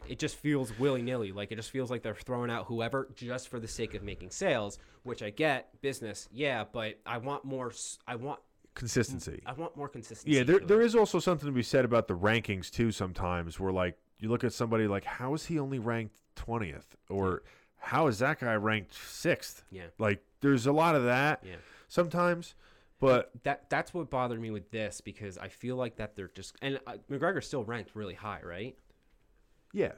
it 0.08 0.20
just 0.20 0.36
feels 0.36 0.78
willy 0.78 1.02
nilly. 1.02 1.32
Like 1.32 1.52
it 1.52 1.56
just 1.56 1.72
feels 1.72 1.90
like 1.90 2.04
they're 2.04 2.14
throwing 2.14 2.52
out 2.52 2.66
whoever 2.66 3.10
just 3.16 3.48
for 3.48 3.60
the 3.60 3.68
sake 3.68 3.96
of 3.96 4.04
making 4.04 4.30
sales. 4.30 4.78
Which 5.02 5.24
I 5.24 5.32
get, 5.32 5.70
business, 5.82 6.30
yeah. 6.32 6.64
But 6.72 7.00
I 7.06 7.18
want 7.18 7.44
more. 7.44 7.72
I 8.08 8.16
want. 8.16 8.40
Consistency. 8.76 9.42
I 9.46 9.54
want 9.54 9.76
more 9.78 9.88
consistency. 9.88 10.38
Yeah, 10.38 10.44
there 10.44 10.60
to 10.60 10.66
there 10.66 10.82
is 10.82 10.96
also 10.96 11.20
something 11.20 11.48
to 11.48 11.54
be 11.54 11.64
said 11.64 11.86
about 11.86 12.08
the 12.08 12.16
rankings 12.16 12.70
too. 12.70 12.92
Sometimes 12.92 13.60
where 13.60 13.72
like 13.72 13.98
you 14.20 14.30
look 14.30 14.44
at 14.44 14.54
somebody 14.54 14.88
like 14.88 15.06
how 15.06 15.34
is 15.34 15.46
he 15.46 15.58
only 15.60 15.80
ranked 15.80 16.18
twentieth 16.36 16.96
or 17.10 17.44
how 17.78 18.08
is 18.08 18.20
that 18.20 18.40
guy 18.40 18.56
ranked 18.56 18.94
sixth? 18.96 19.64
Yeah. 19.72 19.88
Like 20.00 20.24
there's 20.42 20.66
a 20.66 20.72
lot 20.72 20.96
of 20.96 21.04
that 21.06 21.44
Yeah. 21.46 21.56
sometimes, 21.88 22.56
but 23.00 23.32
That 23.44 23.70
that's 23.70 23.94
what 23.94 24.10
bothered 24.10 24.40
me 24.42 24.52
with 24.52 24.72
this 24.72 25.02
because 25.02 25.38
I 25.38 25.50
feel 25.50 25.76
like 25.76 25.98
that 25.98 26.16
they're 26.16 26.30
just 26.34 26.56
and 26.62 26.80
uh, 26.88 26.94
McGregor's 27.12 27.48
still 27.48 27.64
ranked 27.64 27.92
really 27.96 28.16
high, 28.16 28.42
right? 28.44 28.76
yeah, 29.74 29.92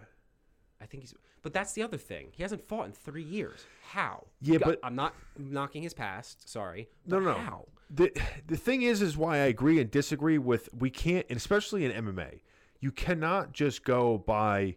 I 0.81 0.85
think 0.85 1.03
he's. 1.03 1.13
But 1.43 1.53
that's 1.53 1.73
the 1.73 1.83
other 1.83 1.97
thing. 1.97 2.29
He 2.31 2.43
hasn't 2.43 2.67
fought 2.67 2.87
in 2.87 2.91
three 2.91 3.23
years. 3.23 3.65
How? 3.91 4.25
Yeah, 4.41 4.57
Go- 4.57 4.65
but- 4.65 4.79
I'm 4.83 4.95
not 4.95 5.13
knocking 5.37 5.81
his 5.83 5.93
past. 5.93 6.49
Sorry. 6.49 6.89
No, 7.05 7.19
no. 7.19 7.33
How? 7.33 7.65
the 7.89 8.11
the 8.47 8.57
thing 8.57 8.81
is 8.81 9.01
is 9.01 9.15
why 9.15 9.35
I 9.37 9.45
agree 9.45 9.79
and 9.79 9.89
disagree 9.89 10.37
with 10.37 10.67
we 10.73 10.89
can't 10.89 11.25
and 11.29 11.37
especially 11.37 11.85
in 11.85 11.91
MMA. 12.05 12.41
You 12.81 12.91
cannot 12.91 13.53
just 13.53 13.83
go 13.85 14.17
by 14.17 14.75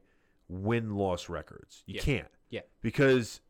win 0.49 0.95
loss 0.95 1.29
records. 1.29 1.83
You 1.87 1.95
Yeah. 1.97 2.03
can't. 2.03 2.29
Yeah. 2.51 2.61
Because 2.83 3.41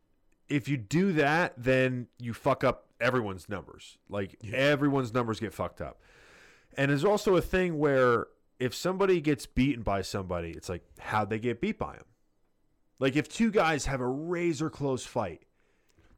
if 0.49 0.69
you 0.69 0.77
do 0.77 1.13
that, 1.15 1.55
then 1.57 2.07
you 2.19 2.33
fuck 2.35 2.63
up 2.65 2.87
everyone's 3.01 3.49
numbers. 3.49 3.99
Like 4.09 4.37
everyone's 4.53 5.13
numbers 5.15 5.41
get 5.41 5.53
fucked 5.55 5.81
up. 5.81 6.01
And 6.77 6.91
there's 6.91 7.05
also 7.05 7.37
a 7.37 7.41
thing 7.43 7.79
where 7.79 8.27
if 8.59 8.75
somebody 8.75 9.21
gets 9.21 9.47
beaten 9.47 9.83
by 9.83 10.03
somebody, 10.03 10.51
it's 10.51 10.69
like 10.69 10.83
how'd 10.99 11.31
they 11.31 11.39
get 11.39 11.61
beat 11.61 11.79
by 11.79 11.95
him? 11.95 12.05
Like 12.99 13.17
if 13.17 13.29
two 13.29 13.51
guys 13.51 13.87
have 13.87 14.01
a 14.01 14.07
razor 14.07 14.69
close 14.71 15.05
fight, 15.07 15.43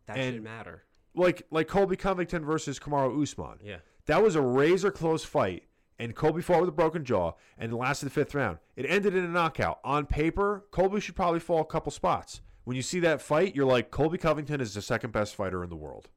That 0.06 0.16
should 0.16 0.42
matter. 0.42 0.82
like 1.14 1.46
like 1.50 1.68
Colby 1.68 1.96
Covington 1.96 2.44
versus 2.44 2.78
Kamaru 2.80 3.22
Usman. 3.22 3.58
Yeah. 3.62 3.76
That 4.06 4.20
was 4.22 4.34
a 4.34 4.42
razor 4.42 4.90
close 4.90 5.22
fight, 5.22 5.62
and 6.00 6.12
Colby 6.16 6.42
fought 6.42 6.58
with 6.60 6.68
a 6.68 6.72
broken 6.72 7.04
jaw 7.04 7.34
and 7.56 7.72
lasted 7.72 8.06
the 8.06 8.10
fifth 8.10 8.34
round. 8.34 8.58
It 8.74 8.84
ended 8.88 9.14
in 9.14 9.24
a 9.24 9.28
knockout. 9.28 9.78
On 9.84 10.06
paper, 10.06 10.64
Colby 10.72 10.98
should 11.00 11.14
probably 11.14 11.38
fall 11.38 11.60
a 11.60 11.64
couple 11.64 11.92
spots. 11.92 12.40
When 12.64 12.76
you 12.76 12.82
see 12.82 13.00
that 13.00 13.20
fight, 13.20 13.56
you're 13.56 13.66
like, 13.66 13.90
Colby 13.90 14.18
Covington 14.18 14.60
is 14.60 14.74
the 14.74 14.82
second 14.82 15.12
best 15.12 15.34
fighter 15.34 15.64
in 15.64 15.70
the 15.70 15.76
world, 15.76 16.08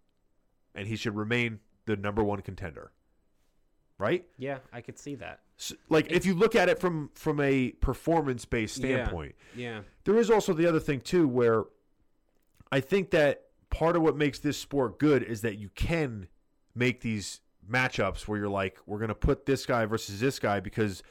and 0.76 0.88
he 0.88 0.96
should 0.96 1.16
remain 1.16 1.60
the 1.86 1.96
number 1.96 2.24
one 2.24 2.42
contender. 2.42 2.92
right? 3.98 4.26
Yeah, 4.38 4.58
I 4.74 4.82
could 4.82 5.00
see 5.00 5.16
that. 5.16 5.40
S 5.58 5.72
like 5.88 6.12
if 6.12 6.26
you 6.26 6.34
look 6.34 6.54
at 6.54 6.68
it 6.68 6.80
from 6.80 7.12
from 7.16 7.40
a 7.40 7.72
performance 7.80 8.44
based 8.44 8.78
Yeah. 8.80 8.98
standpoint, 9.06 9.36
Yeah. 9.56 9.84
there 10.04 10.18
is 10.18 10.30
also 10.30 10.52
the 10.54 10.66
other 10.68 10.82
thing 10.82 11.00
too 11.00 11.30
where 11.30 11.64
I 12.74 12.82
think 12.82 13.12
that 13.12 13.46
part 13.70 13.96
of 13.96 14.02
what 14.02 14.18
makes 14.18 14.38
this 14.40 14.58
sport 14.58 15.00
good 15.00 15.24
is 15.24 15.40
that 15.44 15.60
you 15.60 15.70
can 15.76 16.28
make 16.76 17.00
these 17.00 17.40
matchups 17.72 18.28
where 18.28 18.38
you're 18.38 18.50
like, 18.50 18.80
we're 18.86 19.00
gonna 19.00 19.16
put 19.16 19.46
this 19.46 19.66
guy 19.66 19.86
versus 19.86 20.20
this 20.20 20.40
guy 20.40 20.60
because 20.60 21.02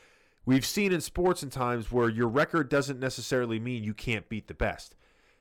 we've 0.44 0.66
seen 0.66 0.92
in 0.92 1.00
sports 1.00 1.42
in 1.42 1.48
times 1.48 1.90
where 1.90 2.10
your 2.10 2.28
record 2.28 2.68
doesn't 2.68 3.00
necessarily 3.00 3.58
mean 3.58 3.82
you 3.82 3.94
can't 3.94 4.28
beat 4.28 4.46
the 4.46 4.52
best. 4.52 4.94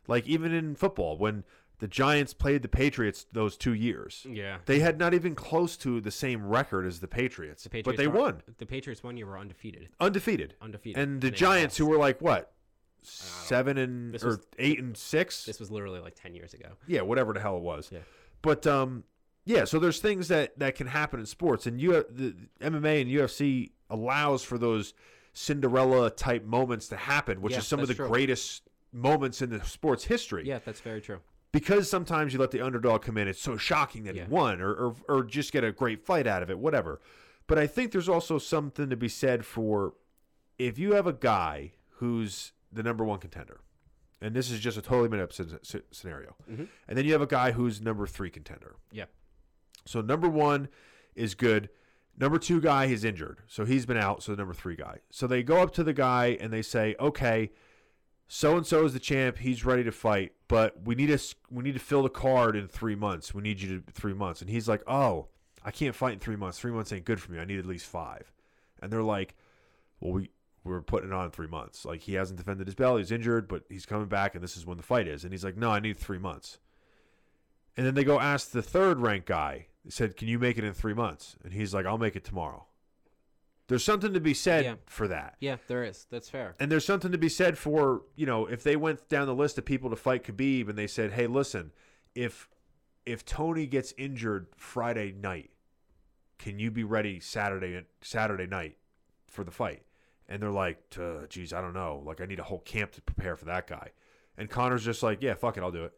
Like 0.08 0.28
even 0.28 0.52
in 0.52 0.76
football, 0.76 1.18
when 1.18 1.44
the 1.80 1.88
Giants 1.88 2.34
played 2.34 2.62
the 2.62 2.68
Patriots 2.70 3.26
those 3.32 3.58
two 3.58 3.74
years, 3.74 4.26
Yeah. 4.30 4.60
they 4.66 4.80
had 4.80 4.98
not 4.98 5.14
even 5.14 5.36
close 5.36 5.76
to 5.78 6.00
the 6.00 6.12
same 6.12 6.46
record 6.46 6.86
as 6.86 7.00
the 7.00 7.08
Patriots, 7.08 7.64
The 7.64 7.70
Patriots 7.70 7.86
but 7.86 7.98
they 7.98 8.08
were- 8.08 8.20
won 8.20 8.44
The 8.58 8.66
Patriots 8.66 9.04
one 9.04 9.18
year 9.18 9.26
were 9.26 9.38
undefeated. 9.38 9.90
undefeated. 10.00 10.56
Undefeated. 10.62 11.02
And 11.02 11.22
the 11.22 11.30
they 11.30 11.36
Giants, 11.36 11.78
who 11.78 11.86
lost. 11.86 11.92
were 11.92 11.98
like 11.98 12.22
what, 12.22 12.54
seven 13.02 13.78
and 13.78 14.14
This 14.14 14.24
or 14.24 14.28
was- 14.30 14.48
eight 14.60 14.80
and 14.80 14.96
six, 14.96 15.46
This 15.46 15.60
was 15.60 15.72
literally 15.72 16.00
like 16.00 16.16
10 16.16 16.36
years 16.36 16.54
ago. 16.54 16.70
yeah, 16.88 17.02
whatever 17.02 17.34
the 17.34 17.40
hell 17.42 17.58
it 17.58 17.64
was. 17.64 17.90
Yeah. 17.92 18.00
But 18.42 18.66
um, 18.68 19.04
yeah. 19.46 19.66
So 19.66 19.80
there's 19.80 20.00
things 20.00 20.28
that 20.30 20.58
that 20.60 20.76
can 20.76 20.88
happen 20.88 21.20
in 21.20 21.26
sports, 21.26 21.66
and 21.66 21.82
you 21.82 21.92
the 22.10 22.36
MMA 22.62 23.02
and 23.02 23.10
UFC 23.10 23.72
allows 23.90 24.44
for 24.44 24.58
those 24.58 24.94
Cinderella 25.34 26.10
type 26.12 26.44
moments 26.46 26.88
to 26.90 26.96
happen, 26.98 27.42
which 27.42 27.54
Yeah, 27.54 27.60
is 27.60 27.68
some 27.68 27.80
of 27.80 27.88
the 27.88 27.96
true. 27.96 28.08
greatest 28.08 28.70
moments 28.94 29.42
in 29.42 29.50
the 29.50 29.64
sports 29.66 30.06
history. 30.06 30.44
Yeah, 30.48 30.60
that's 30.64 30.80
very 30.80 31.02
true. 31.02 31.20
Because 31.52 31.90
sometimes 31.90 32.34
you 32.34 32.40
let 32.40 32.52
the 32.52 32.62
underdog 32.62 33.04
come 33.04 33.18
in, 33.18 33.28
it's 33.28 33.42
so 33.42 33.58
shocking 33.58 34.04
that 34.06 34.16
Yeah. 34.16 34.26
he 34.26 34.30
won, 34.30 34.62
or, 34.62 34.72
or 34.74 34.96
or 35.08 35.24
just 35.24 35.52
get 35.52 35.64
a 35.64 35.72
great 35.72 36.02
fight 36.06 36.26
out 36.28 36.42
of 36.44 36.50
it, 36.50 36.58
whatever. 36.58 37.00
But 37.48 37.60
I 37.60 37.68
think 37.68 37.92
there's 37.92 38.10
also 38.10 38.38
something 38.38 38.90
to 38.90 38.96
be 38.98 39.10
said 39.10 39.46
for 39.46 39.94
if 40.58 40.80
you 40.80 40.94
have 40.94 41.06
a 41.08 41.14
guy 41.14 41.74
who's 41.98 42.54
the 42.72 42.82
number 42.82 43.04
one 43.04 43.20
contender, 43.20 43.62
and 44.22 44.36
this 44.36 44.50
is 44.50 44.60
just 44.60 44.78
a 44.78 44.82
totally 44.82 45.10
made 45.10 45.20
up 45.20 45.32
sce- 45.32 45.60
sce- 45.62 45.84
scenario, 45.92 46.36
Mhm. 46.50 46.68
and 46.88 46.98
then 46.98 47.06
you 47.06 47.12
have 47.14 47.22
a 47.22 47.28
guy 47.28 47.52
who's 47.52 47.82
number 47.82 48.08
three 48.08 48.30
contender. 48.32 48.76
Yeah. 48.92 49.06
So 49.86 50.02
number 50.02 50.30
one 50.30 50.70
is 51.16 51.36
good. 51.36 51.70
Number 52.18 52.40
two 52.40 52.62
guy 52.62 52.86
is 52.86 53.04
injured, 53.04 53.42
so 53.48 53.66
he's 53.66 53.86
been 53.86 53.98
out. 53.98 54.24
So 54.24 54.32
the 54.32 54.38
number 54.38 54.54
three 54.54 54.76
guy. 54.76 55.00
So 55.12 55.28
they 55.28 55.44
go 55.44 55.62
up 55.62 55.72
to 55.74 55.84
the 55.84 55.94
guy 55.94 56.38
and 56.40 56.52
they 56.54 56.62
say, 56.62 56.96
"Okay, 57.00 57.52
so 58.28 58.58
and 58.58 58.66
so 58.66 58.86
is 58.86 58.94
the 58.94 59.00
champ. 59.00 59.38
He's 59.38 59.66
ready 59.66 59.84
to 59.84 59.92
fight, 59.92 60.34
but 60.48 60.84
we 60.86 60.96
need 60.96 61.08
to 61.08 61.14
s- 61.14 61.36
we 61.50 61.64
need 61.64 61.74
to 61.74 61.80
fill 61.80 62.04
the 62.04 62.10
card 62.10 62.56
in 62.56 62.68
three 62.68 62.96
months. 62.96 63.34
We 63.34 63.42
need 63.42 63.62
you 63.62 63.80
to 63.82 63.92
three 63.92 64.14
months." 64.14 64.42
And 64.42 64.50
he's 64.50 64.68
like, 64.68 64.82
"Oh, 64.88 65.28
I 65.64 65.72
can't 65.72 65.96
fight 65.96 66.14
in 66.14 66.20
three 66.20 66.36
months. 66.36 66.60
Three 66.60 66.72
months 66.72 66.92
ain't 66.92 67.06
good 67.06 67.22
for 67.22 67.32
me. 67.32 67.40
I 67.40 67.46
need 67.46 67.60
at 67.60 67.66
least 67.66 67.86
five. 67.86 68.32
And 68.82 68.92
they're 68.92 69.04
like, 69.04 69.36
"Well, 70.00 70.14
we 70.14 70.30
we're 70.64 70.82
putting 70.82 71.10
it 71.10 71.14
on 71.14 71.30
three 71.30 71.48
months. 71.48 71.84
Like 71.86 72.02
he 72.02 72.14
hasn't 72.14 72.38
defended 72.38 72.68
his 72.68 72.76
belt. 72.76 72.98
He's 73.00 73.12
injured, 73.12 73.48
but 73.50 73.64
he's 73.70 73.86
coming 73.86 74.08
back, 74.08 74.34
and 74.34 74.44
this 74.44 74.56
is 74.58 74.66
when 74.66 74.78
the 74.78 74.84
fight 74.84 75.08
is." 75.08 75.24
And 75.24 75.34
he's 75.34 75.44
like, 75.44 75.58
"No, 75.58 75.70
I 75.72 75.80
need 75.80 75.98
three 76.00 76.20
months." 76.20 76.60
And 77.76 77.86
then 77.86 77.96
they 77.96 78.04
go 78.04 78.20
ask 78.20 78.52
the 78.52 78.62
third 78.62 79.00
ranked 79.00 79.28
guy. 79.28 79.68
They 79.84 79.92
said, 79.92 80.16
"Can 80.16 80.28
you 80.28 80.40
make 80.40 80.58
it 80.58 80.64
in 80.64 80.74
three 80.74 80.94
months?" 80.94 81.36
And 81.44 81.54
he's 81.54 81.74
like, 81.74 81.86
"I'll 81.86 81.98
make 81.98 82.16
it 82.16 82.24
tomorrow." 82.24 82.68
There's 83.68 83.84
something 83.84 84.14
to 84.14 84.20
be 84.20 84.34
said 84.34 84.66
Yeah. 84.66 84.76
for 84.86 85.08
that. 85.08 85.36
Yeah, 85.40 85.56
there 85.68 85.84
is. 85.84 86.06
That's 86.10 86.30
fair. 86.30 86.56
And 86.60 86.72
there's 86.72 86.86
something 86.86 87.12
to 87.14 87.18
be 87.18 87.30
said 87.30 87.58
for, 87.58 88.04
you 88.16 88.26
know, 88.26 88.46
if 88.46 88.62
they 88.64 88.76
went 88.76 89.08
down 89.08 89.26
the 89.28 89.34
list 89.36 89.58
of 89.58 89.66
people 89.66 89.90
to 89.90 89.96
fight 89.96 90.24
Khabib 90.24 90.68
and 90.70 90.78
they 90.78 90.88
said, 90.88 91.12
"Hey, 91.14 91.28
listen, 91.28 91.72
if 92.14 92.50
if 93.06 93.26
Tony 93.26 93.66
gets 93.68 93.94
injured 93.98 94.48
Friday 94.56 95.12
night, 95.12 95.52
can 96.40 96.58
you 96.60 96.72
be 96.72 96.84
ready 96.84 97.20
Saturday 97.20 97.86
Saturday 98.02 98.48
night 98.48 98.78
for 99.28 99.44
the 99.44 99.52
fight?" 99.52 99.84
And 100.28 100.42
they're 100.42 100.52
like, 100.52 100.82
"Uh, 101.00 101.26
"Geez, 101.28 101.54
I 101.54 101.62
don't 101.62 101.74
know. 101.74 102.02
Like, 102.06 102.20
I 102.22 102.26
need 102.26 102.40
a 102.40 102.44
whole 102.44 102.62
camp 102.62 102.92
to 102.94 103.02
prepare 103.02 103.36
for 103.38 103.46
that 103.46 103.68
guy." 103.68 103.92
And 104.38 104.50
Conor's 104.50 104.84
just 104.84 105.04
like, 105.04 105.22
"Yeah, 105.22 105.36
fuck 105.36 105.58
it, 105.58 105.64
I'll 105.64 105.72
do 105.72 105.86
it. 105.86 105.94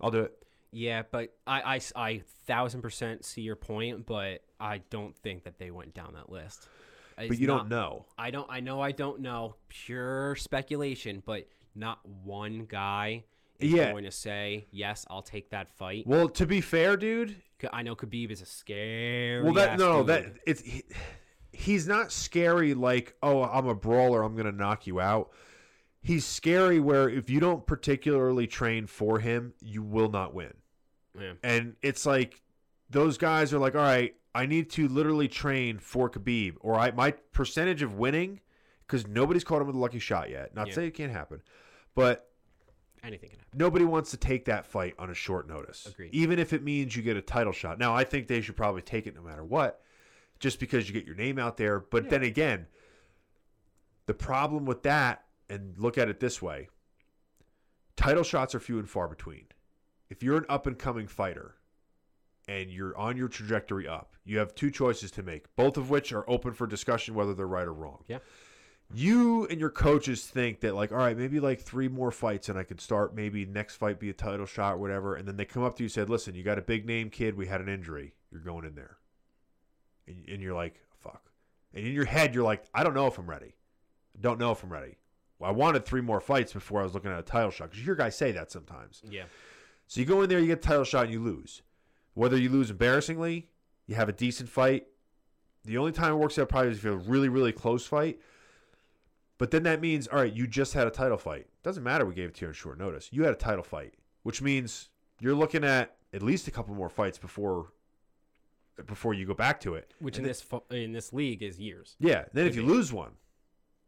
I'll 0.00 0.10
do 0.10 0.20
it." 0.22 0.45
Yeah, 0.72 1.02
but 1.10 1.34
I, 1.46 1.76
I, 1.76 1.80
I 2.08 2.22
thousand 2.46 2.82
percent 2.82 3.24
see 3.24 3.42
your 3.42 3.56
point, 3.56 4.06
but 4.06 4.42
I 4.60 4.78
don't 4.90 5.16
think 5.16 5.44
that 5.44 5.58
they 5.58 5.70
went 5.70 5.94
down 5.94 6.14
that 6.14 6.30
list. 6.30 6.68
But 7.16 7.38
you 7.38 7.46
don't 7.46 7.68
know. 7.70 8.04
I 8.18 8.30
don't. 8.30 8.46
I 8.50 8.60
know. 8.60 8.80
I 8.80 8.92
don't 8.92 9.20
know. 9.20 9.56
Pure 9.68 10.36
speculation, 10.36 11.22
but 11.24 11.48
not 11.74 11.98
one 12.24 12.66
guy 12.68 13.24
is 13.58 13.72
Yeah. 13.72 13.90
going 13.92 14.04
to 14.04 14.10
say 14.10 14.66
yes. 14.70 15.06
I'll 15.08 15.22
take 15.22 15.48
that 15.50 15.70
fight. 15.78 16.06
Well, 16.06 16.28
to 16.30 16.46
be 16.46 16.60
fair, 16.60 16.96
dude, 16.98 17.36
I 17.72 17.82
know 17.82 17.96
Khabib 17.96 18.30
is 18.30 18.42
a 18.42 18.46
scary. 18.46 19.42
Well, 19.42 19.54
that 19.54 19.78
no, 19.78 19.98
dude. 19.98 20.06
that 20.08 20.24
it's 20.46 20.60
he, 20.60 20.82
he's 21.52 21.88
not 21.88 22.12
scary 22.12 22.74
like 22.74 23.14
oh 23.22 23.42
I'm 23.44 23.66
a 23.66 23.74
brawler 23.74 24.22
I'm 24.22 24.36
gonna 24.36 24.52
knock 24.52 24.86
you 24.86 25.00
out. 25.00 25.30
He's 26.06 26.24
scary 26.24 26.78
where 26.78 27.08
if 27.08 27.28
you 27.28 27.40
don't 27.40 27.66
particularly 27.66 28.46
train 28.46 28.86
for 28.86 29.18
him, 29.18 29.54
you 29.60 29.82
will 29.82 30.08
not 30.08 30.34
win. 30.34 30.52
Yeah. 31.18 31.32
And 31.42 31.74
it's 31.82 32.06
like 32.06 32.42
those 32.90 33.18
guys 33.18 33.52
are 33.52 33.58
like, 33.58 33.74
all 33.74 33.82
right, 33.82 34.14
I 34.34 34.46
need 34.46 34.70
to 34.70 34.86
literally 34.86 35.26
train 35.26 35.78
for 35.78 36.08
Khabib, 36.08 36.56
or 36.60 36.74
I 36.78 36.92
my 36.92 37.10
percentage 37.10 37.82
of 37.82 37.94
winning 37.94 38.40
because 38.86 39.06
nobody's 39.06 39.42
caught 39.42 39.60
him 39.60 39.66
with 39.66 39.74
a 39.74 39.80
lucky 39.80 39.98
shot 39.98 40.30
yet. 40.30 40.54
Not 40.54 40.64
to 40.64 40.68
Yeah. 40.70 40.74
say 40.76 40.86
it 40.86 40.92
can't 40.92 41.10
happen, 41.10 41.42
but 41.96 42.30
anything 43.02 43.30
can 43.30 43.40
happen. 43.40 43.58
nobody 43.58 43.84
wants 43.84 44.12
to 44.12 44.16
take 44.16 44.44
that 44.44 44.64
fight 44.64 44.94
on 45.00 45.10
a 45.10 45.14
short 45.14 45.48
notice. 45.48 45.86
Agreed. 45.86 46.14
Even 46.14 46.38
if 46.38 46.52
it 46.52 46.62
means 46.62 46.94
you 46.94 47.02
get 47.02 47.16
a 47.16 47.22
title 47.22 47.52
shot. 47.52 47.80
Now, 47.80 47.96
I 47.96 48.04
think 48.04 48.28
they 48.28 48.40
should 48.40 48.56
probably 48.56 48.82
take 48.82 49.08
it 49.08 49.14
no 49.16 49.22
matter 49.22 49.44
what, 49.44 49.82
just 50.38 50.60
because 50.60 50.86
you 50.86 50.94
get 50.94 51.04
your 51.04 51.16
name 51.16 51.38
out 51.38 51.56
there. 51.56 51.80
But 51.80 52.04
Yeah. 52.04 52.10
then 52.10 52.22
again, 52.22 52.66
the 54.06 54.14
problem 54.14 54.66
with 54.66 54.84
that, 54.84 55.25
and 55.48 55.78
look 55.78 55.98
at 55.98 56.08
it 56.08 56.20
this 56.20 56.40
way. 56.42 56.68
Title 57.96 58.24
shots 58.24 58.54
are 58.54 58.60
few 58.60 58.78
and 58.78 58.88
far 58.88 59.08
between. 59.08 59.46
If 60.08 60.22
you're 60.22 60.36
an 60.36 60.46
up 60.48 60.66
and 60.66 60.78
coming 60.78 61.06
fighter 61.06 61.56
and 62.46 62.70
you're 62.70 62.96
on 62.96 63.16
your 63.16 63.28
trajectory 63.28 63.88
up, 63.88 64.14
you 64.24 64.38
have 64.38 64.54
two 64.54 64.70
choices 64.70 65.10
to 65.12 65.22
make, 65.22 65.54
both 65.56 65.76
of 65.76 65.90
which 65.90 66.12
are 66.12 66.28
open 66.28 66.52
for 66.52 66.66
discussion 66.66 67.14
whether 67.14 67.34
they're 67.34 67.46
right 67.46 67.66
or 67.66 67.72
wrong. 67.72 68.04
Yeah. 68.06 68.18
you 68.94 69.46
and 69.46 69.58
your 69.58 69.70
coaches 69.70 70.24
think 70.26 70.60
that 70.60 70.74
like 70.74 70.92
all 70.92 70.98
right 70.98 71.16
maybe 71.16 71.40
like 71.40 71.60
three 71.60 71.88
more 71.88 72.12
fights 72.12 72.48
and 72.48 72.58
i 72.58 72.62
can 72.62 72.78
start. 72.78 73.14
Maybe 73.14 73.44
next 73.44 73.76
fight 73.76 73.98
be 73.98 74.10
a 74.10 74.14
title 74.14 74.46
shot 74.46 74.74
or 74.74 74.78
whatever. 74.78 75.16
And 75.16 75.26
then 75.26 75.36
they 75.36 75.44
come 75.44 75.64
up 75.64 75.76
to 75.76 75.82
you 75.82 75.86
and 75.86 75.92
said 75.92 76.10
listen 76.10 76.34
you 76.34 76.44
got 76.44 76.58
a 76.58 76.62
big 76.62 76.86
name 76.86 77.10
kid. 77.10 77.36
We 77.36 77.46
had 77.46 77.60
an 77.60 77.68
injury. 77.68 78.14
You're 78.30 78.42
going 78.42 78.64
in 78.64 78.74
there. 78.74 78.98
And, 80.06 80.28
and 80.28 80.42
you're 80.42 80.54
like 80.54 80.80
fuck. 81.00 81.30
And 81.74 81.84
in 81.84 81.92
your 81.92 82.04
head 82.04 82.34
you're 82.34 82.44
like 82.44 82.64
i 82.74 82.84
don't 82.84 82.94
know 82.94 83.06
if 83.06 83.18
i'm 83.18 83.28
ready. 83.28 83.54
I 84.16 84.20
don't 84.20 84.38
know 84.38 84.52
if 84.52 84.62
i'm 84.62 84.72
ready 84.72 84.96
i 85.42 85.50
wanted 85.50 85.84
three 85.84 86.00
more 86.00 86.20
fights 86.20 86.52
before 86.52 86.80
i 86.80 86.82
was 86.84 86.94
looking 86.94 87.10
at 87.10 87.18
a 87.18 87.22
title 87.22 87.50
shot 87.50 87.64
because 87.66 87.78
you 87.78 87.84
hear 87.84 87.94
guys 87.94 88.16
say 88.16 88.32
that 88.32 88.50
sometimes 88.50 89.02
Yeah. 89.08 89.24
so 89.86 90.00
you 90.00 90.06
go 90.06 90.22
in 90.22 90.28
there, 90.28 90.38
you 90.40 90.46
get 90.46 90.62
the 90.62 90.68
title 90.68 90.84
shot, 90.84 91.04
and 91.04 91.12
you 91.12 91.20
lose. 91.20 91.62
Whether 92.14 92.36
you 92.38 92.48
lose 92.48 92.70
embarrassingly, 92.70 93.50
you 93.86 93.94
have 93.96 94.08
a 94.08 94.12
decent 94.12 94.48
fight. 94.48 94.86
The 95.64 95.76
only 95.78 95.92
time 95.92 96.12
it 96.12 96.16
works 96.16 96.38
out 96.38 96.48
probably 96.48 96.70
is 96.70 96.78
if 96.78 96.84
you 96.84 96.92
have 96.92 97.06
a 97.06 97.10
really, 97.10 97.28
really 97.28 97.52
close 97.52 97.86
fight. 97.86 98.18
But 99.38 99.50
then 99.50 99.64
that 99.64 99.80
means, 99.82 100.08
all 100.08 100.20
right, 100.20 100.32
you 100.32 100.46
just 100.46 100.72
had 100.72 100.86
a 100.86 100.90
title 100.90 101.18
fight. 101.18 101.46
Doesn't 101.62 101.82
matter 101.82 102.06
we 102.06 102.14
gave 102.14 102.30
it 102.30 102.34
to 102.36 102.46
you 102.46 102.48
on 102.48 102.54
short 102.54 102.78
notice. 102.78 103.10
You 103.12 103.24
had 103.24 103.32
a 103.32 103.36
title 103.36 103.62
fight, 103.64 103.94
which 104.22 104.40
means 104.40 104.88
you're 105.20 105.34
looking 105.34 105.62
at 105.62 105.94
at 106.14 106.22
least 106.22 106.48
a 106.48 106.50
couple 106.50 106.74
more 106.74 106.88
fights 106.88 107.18
before 107.18 107.72
before 108.86 109.12
you 109.14 109.26
go 109.26 109.34
back 109.34 109.60
to 109.60 109.74
it. 109.74 109.92
Which 109.98 110.16
in 110.18 110.24
And 110.24 110.30
this 110.30 110.44
in 110.70 110.92
this 110.92 111.12
league 111.12 111.42
is 111.42 111.58
years. 111.58 111.96
yeah. 111.98 112.24
Then 112.32 112.46
if 112.46 112.56
you 112.56 112.62
lose 112.62 112.92
one, 112.92 113.12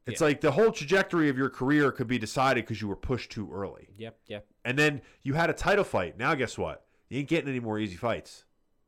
it's 0.08 0.20
Yeah. 0.20 0.26
like 0.28 0.40
the 0.40 0.52
whole 0.52 0.72
trajectory 0.72 1.28
of 1.28 1.36
your 1.38 1.50
career 1.50 1.92
could 1.92 2.06
be 2.08 2.18
decided 2.18 2.64
because 2.64 2.80
you 2.80 2.88
were 2.88 2.96
pushed 2.96 3.30
too 3.30 3.50
early. 3.52 3.88
Yep. 3.96 4.18
Yep. 4.26 4.46
And 4.64 4.78
then 4.78 5.02
you 5.22 5.34
had 5.34 5.50
a 5.50 5.52
title 5.54 5.84
fight. 5.84 6.18
Now 6.18 6.34
guess 6.34 6.56
what? 6.58 6.84
You 7.08 7.18
ain't 7.20 7.28
getting 7.28 7.48
any 7.48 7.60
more 7.60 7.78
easy 7.78 7.96
fights 7.96 8.44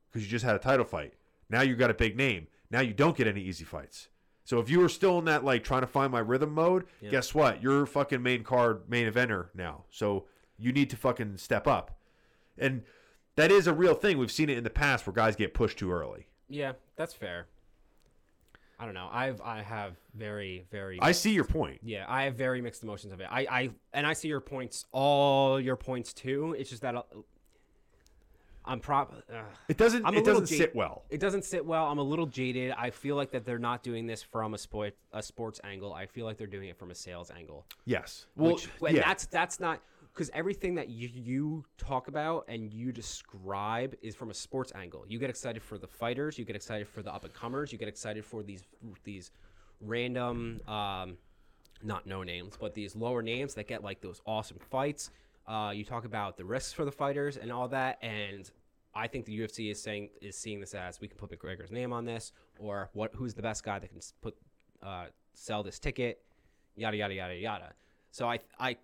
because 0.09 0.23
you 0.25 0.29
just 0.31 0.45
had 0.45 0.57
a 0.57 0.59
title 0.59 0.85
fight. 0.85 1.15
Now 1.49 1.62
you 1.62 1.75
got 1.77 1.91
a 1.91 1.95
big 1.95 2.17
name. 2.17 2.49
Now 2.71 2.81
you 2.81 2.93
don't 2.95 3.17
get 3.17 3.27
any 3.27 3.41
easy 3.43 3.65
fights. 3.65 4.09
So 4.45 4.59
if 4.59 4.69
you 4.71 4.81
were 4.81 4.89
still 4.89 5.19
in 5.19 5.25
that 5.27 5.45
like 5.45 5.62
trying 5.65 5.83
to 5.83 5.87
find 5.87 6.11
my 6.11 6.19
rhythm 6.21 6.53
mode, 6.53 6.87
Yeah. 7.00 7.11
guess 7.11 7.35
what? 7.35 7.62
You're 7.62 7.87
fucking 7.87 8.23
main 8.23 8.43
card 8.43 8.89
main 8.89 9.11
eventer 9.11 9.49
now. 9.55 9.85
So 9.91 10.27
you 10.59 10.73
need 10.73 10.91
to 10.91 10.97
fucking 10.97 11.37
step 11.39 11.67
up. 11.67 11.99
And 12.59 12.83
that 13.37 13.50
is 13.50 13.67
a 13.67 13.73
real 13.73 13.95
thing. 13.95 14.19
We've 14.19 14.31
seen 14.31 14.50
it 14.50 14.59
in 14.59 14.65
the 14.65 14.71
past 14.71 15.07
where 15.07 15.15
guys 15.15 15.37
get 15.37 15.55
pushed 15.55 15.79
too 15.79 15.91
early. 15.93 16.27
Yeah, 16.49 16.73
that's 16.97 17.15
fair. 17.15 17.47
I 18.81 18.87
don't 18.87 18.95
know. 18.95 19.11
I've 19.13 19.41
I 19.43 19.61
have 19.61 19.97
very 20.15 20.65
very 20.71 20.99
I 21.03 21.13
see 21.13 21.33
your 21.33 21.45
point. 21.45 21.81
yeah 21.83 22.07
I 22.09 22.23
have 22.25 22.35
very 22.37 22.63
mixed 22.63 22.83
emotions 22.83 23.13
of 23.13 23.21
it. 23.21 23.29
I 23.31 23.41
I 23.51 23.71
and 23.93 24.07
I 24.07 24.15
see 24.15 24.29
your 24.29 24.41
points, 24.41 24.87
all 24.91 25.61
your 25.61 25.77
points 25.77 26.15
too. 26.15 26.57
It's 26.59 26.71
just 26.71 26.81
that 26.81 26.95
uh, 26.97 27.03
I'm 28.65 28.81
prop. 28.81 29.15
Uh, 29.31 29.43
It 29.69 29.77
doesn't 29.77 30.07
I'm 30.07 30.15
it 30.15 30.25
doesn't 30.25 30.47
jaded. 30.47 30.59
sit 30.69 30.75
well. 30.75 31.05
It 31.11 31.21
doesn't 31.21 31.45
sit 31.45 31.65
well. 31.65 31.87
I'm 31.87 31.99
a 31.99 32.03
little 32.03 32.27
jaded. 32.27 32.73
I 32.73 32.89
feel 32.89 33.17
like 33.17 33.31
that 33.33 33.45
they're 33.45 33.59
not 33.59 33.83
doing 33.83 34.07
this 34.07 34.23
from 34.23 34.55
a 34.55 34.59
sport 34.59 34.95
a 35.13 35.23
sports 35.23 35.61
angle. 35.63 35.93
I 35.93 36.07
feel 36.07 36.25
like 36.25 36.39
they're 36.39 36.47
doing 36.47 36.71
it 36.71 36.79
from 36.79 36.91
a 36.91 36.95
sales 36.95 37.31
angle. 37.31 37.67
Yes. 37.85 38.27
Well, 38.35 38.53
Which, 38.79 38.95
yeah. 38.95 39.03
that's 39.07 39.27
that's 39.27 39.61
not 39.61 39.81
because 40.21 40.31
everything 40.35 40.75
that 40.75 40.91
you, 40.91 41.09
you 41.15 41.65
talk 41.79 42.07
about 42.07 42.45
and 42.47 42.75
you 42.75 42.93
describe 42.93 43.97
is 44.03 44.15
from 44.15 44.29
a 44.29 44.35
sports 44.35 44.71
angle. 44.75 45.03
You 45.09 45.19
get 45.19 45.31
excited 45.31 45.62
for 45.62 45.79
the 45.79 45.87
fighters, 45.87 46.39
you 46.39 46.45
get 46.45 46.55
excited 46.55 46.87
for 46.87 47.00
the 47.00 47.11
up 47.11 47.25
and 47.25 47.33
comers, 47.33 47.73
you 47.73 47.79
get 47.79 47.89
excited 47.89 48.23
for 48.23 48.43
these 48.43 48.62
these 49.03 49.31
random, 49.81 50.61
um, 50.69 51.17
not 51.83 52.07
no 52.07 52.23
names, 52.23 52.53
but 52.61 52.75
these 52.75 52.95
lower 52.95 53.23
names 53.23 53.55
that 53.55 53.67
get 53.67 53.83
like 53.83 54.03
those 54.03 54.21
awesome 54.27 54.59
fights. 54.59 55.11
Uh, 55.49 55.73
you 55.75 55.87
talk 55.87 56.05
about 56.05 56.37
the 56.37 56.45
risks 56.45 56.71
for 56.71 56.85
the 56.85 56.93
fighters 56.93 57.39
and 57.39 57.50
all 57.50 57.69
that, 57.69 57.97
and 58.03 58.50
I 58.95 59.07
think 59.07 59.25
the 59.25 59.41
UFC 59.41 59.71
is 59.71 59.81
saying 59.81 60.11
is 60.21 60.37
seeing 60.37 60.61
this 60.61 60.75
as 60.75 61.00
we 61.00 61.09
can 61.09 61.17
put 61.17 61.31
McGregor's 61.31 61.71
name 61.71 61.95
on 61.95 62.05
this, 62.05 62.33
or 62.59 62.91
what 62.93 63.11
who's 63.15 63.33
the 63.33 63.41
best 63.41 63.65
guy 63.65 63.79
that 63.79 63.89
can 63.89 64.00
put 64.21 64.37
uh, 64.83 65.07
sell 65.33 65.62
this 65.62 65.79
ticket, 65.79 66.21
yada 66.77 66.99
yada 66.99 67.15
yada 67.15 67.35
yada. 67.35 67.73
So 68.11 68.29
I 68.29 68.41
I 68.59 68.77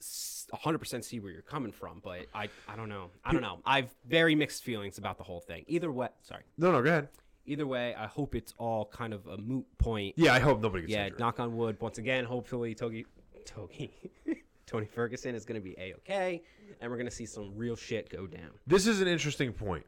100% 0.00 1.04
see 1.04 1.20
where 1.20 1.30
you're 1.32 1.42
coming 1.42 1.72
from, 1.72 2.00
but 2.02 2.26
I 2.34 2.48
I 2.68 2.76
don't 2.76 2.88
know 2.88 3.10
I 3.24 3.32
don't 3.32 3.42
know 3.42 3.60
I've 3.64 3.94
very 4.06 4.34
mixed 4.34 4.64
feelings 4.64 4.98
about 4.98 5.18
the 5.18 5.24
whole 5.24 5.40
thing. 5.40 5.64
Either 5.68 5.92
way, 5.92 6.08
sorry. 6.22 6.42
No, 6.58 6.72
no, 6.72 6.82
go 6.82 6.88
ahead. 6.90 7.08
Either 7.46 7.66
way, 7.66 7.94
I 7.94 8.06
hope 8.06 8.34
it's 8.34 8.54
all 8.58 8.84
kind 8.86 9.12
of 9.14 9.26
a 9.26 9.36
moot 9.38 9.66
point. 9.78 10.14
Yeah, 10.16 10.34
I 10.34 10.38
hope 10.40 10.60
nobody 10.60 10.82
gets 10.82 10.92
Yeah, 10.92 11.04
injured. 11.06 11.18
knock 11.20 11.40
on 11.40 11.56
wood. 11.56 11.76
Once 11.80 11.98
again, 11.98 12.24
hopefully 12.24 12.74
Togi, 12.74 13.06
Togi, 13.44 13.90
Tony 14.66 14.86
Ferguson 14.86 15.34
is 15.34 15.44
going 15.44 15.60
to 15.60 15.64
be 15.64 15.74
a 15.78 15.94
okay, 15.94 16.42
and 16.80 16.90
we're 16.90 16.96
going 16.98 17.08
to 17.08 17.14
see 17.14 17.26
some 17.26 17.52
real 17.56 17.76
shit 17.76 18.08
go 18.10 18.26
down. 18.26 18.50
This 18.66 18.86
is 18.86 19.00
an 19.00 19.08
interesting 19.08 19.52
point, 19.52 19.84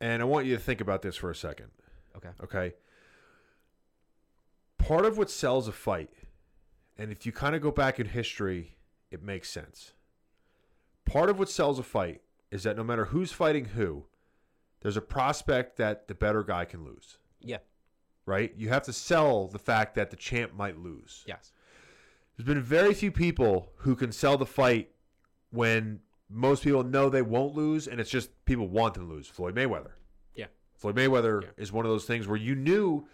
and 0.00 0.20
I 0.20 0.24
want 0.26 0.46
you 0.46 0.54
to 0.56 0.60
think 0.62 0.80
about 0.80 1.00
this 1.02 1.16
for 1.16 1.30
a 1.30 1.34
second. 1.34 1.68
Okay. 2.16 2.30
Okay. 2.42 2.74
Part 4.78 5.04
of 5.06 5.16
what 5.18 5.30
sells 5.30 5.68
a 5.68 5.72
fight, 5.72 6.10
and 6.98 7.10
if 7.10 7.24
you 7.24 7.32
kind 7.32 7.54
of 7.56 7.62
go 7.62 7.70
back 7.70 7.98
in 7.98 8.06
history, 8.06 8.75
it 9.10 9.22
makes 9.22 9.48
sense. 9.50 9.92
Part 11.04 11.30
of 11.30 11.38
what 11.38 11.48
sells 11.48 11.78
a 11.78 11.82
fight 11.82 12.22
is 12.50 12.62
that 12.64 12.76
no 12.76 12.84
matter 12.84 13.06
who's 13.06 13.32
fighting 13.32 13.66
who, 13.66 14.04
there's 14.80 14.96
a 14.96 15.00
prospect 15.02 15.76
that 15.76 16.08
the 16.08 16.14
better 16.14 16.42
guy 16.42 16.64
can 16.64 16.84
lose, 16.84 17.18
Yeah. 17.40 17.58
right? 18.24 18.52
You 18.56 18.68
have 18.68 18.82
to 18.84 18.92
sell 18.92 19.46
the 19.48 19.58
fact 19.58 19.94
that 19.94 20.10
the 20.10 20.16
champ 20.16 20.52
might 20.54 20.76
lose. 20.78 21.24
Yes. 21.26 21.52
There's 22.36 22.46
been 22.46 22.60
very 22.62 22.92
few 22.94 23.10
people 23.10 23.72
who 23.78 23.96
can 23.96 24.12
sell 24.12 24.36
the 24.36 24.46
fight 24.46 24.90
when 25.50 26.00
most 26.28 26.64
people 26.64 26.82
know 26.82 27.08
they 27.08 27.22
won't 27.22 27.54
lose, 27.54 27.86
and 27.88 28.00
it's 28.00 28.10
just 28.10 28.30
people 28.44 28.68
want 28.68 28.94
them 28.94 29.08
to 29.08 29.14
lose. 29.14 29.28
Floyd 29.28 29.54
Mayweather. 29.54 29.92
Yeah. 30.34 30.46
Floyd 30.74 30.96
Mayweather 30.96 31.42
Yeah. 31.42 31.48
is 31.56 31.72
one 31.72 31.84
of 31.86 31.90
those 31.90 32.04
things 32.04 32.26
where 32.28 32.36
you 32.36 32.54
knew 32.54 33.06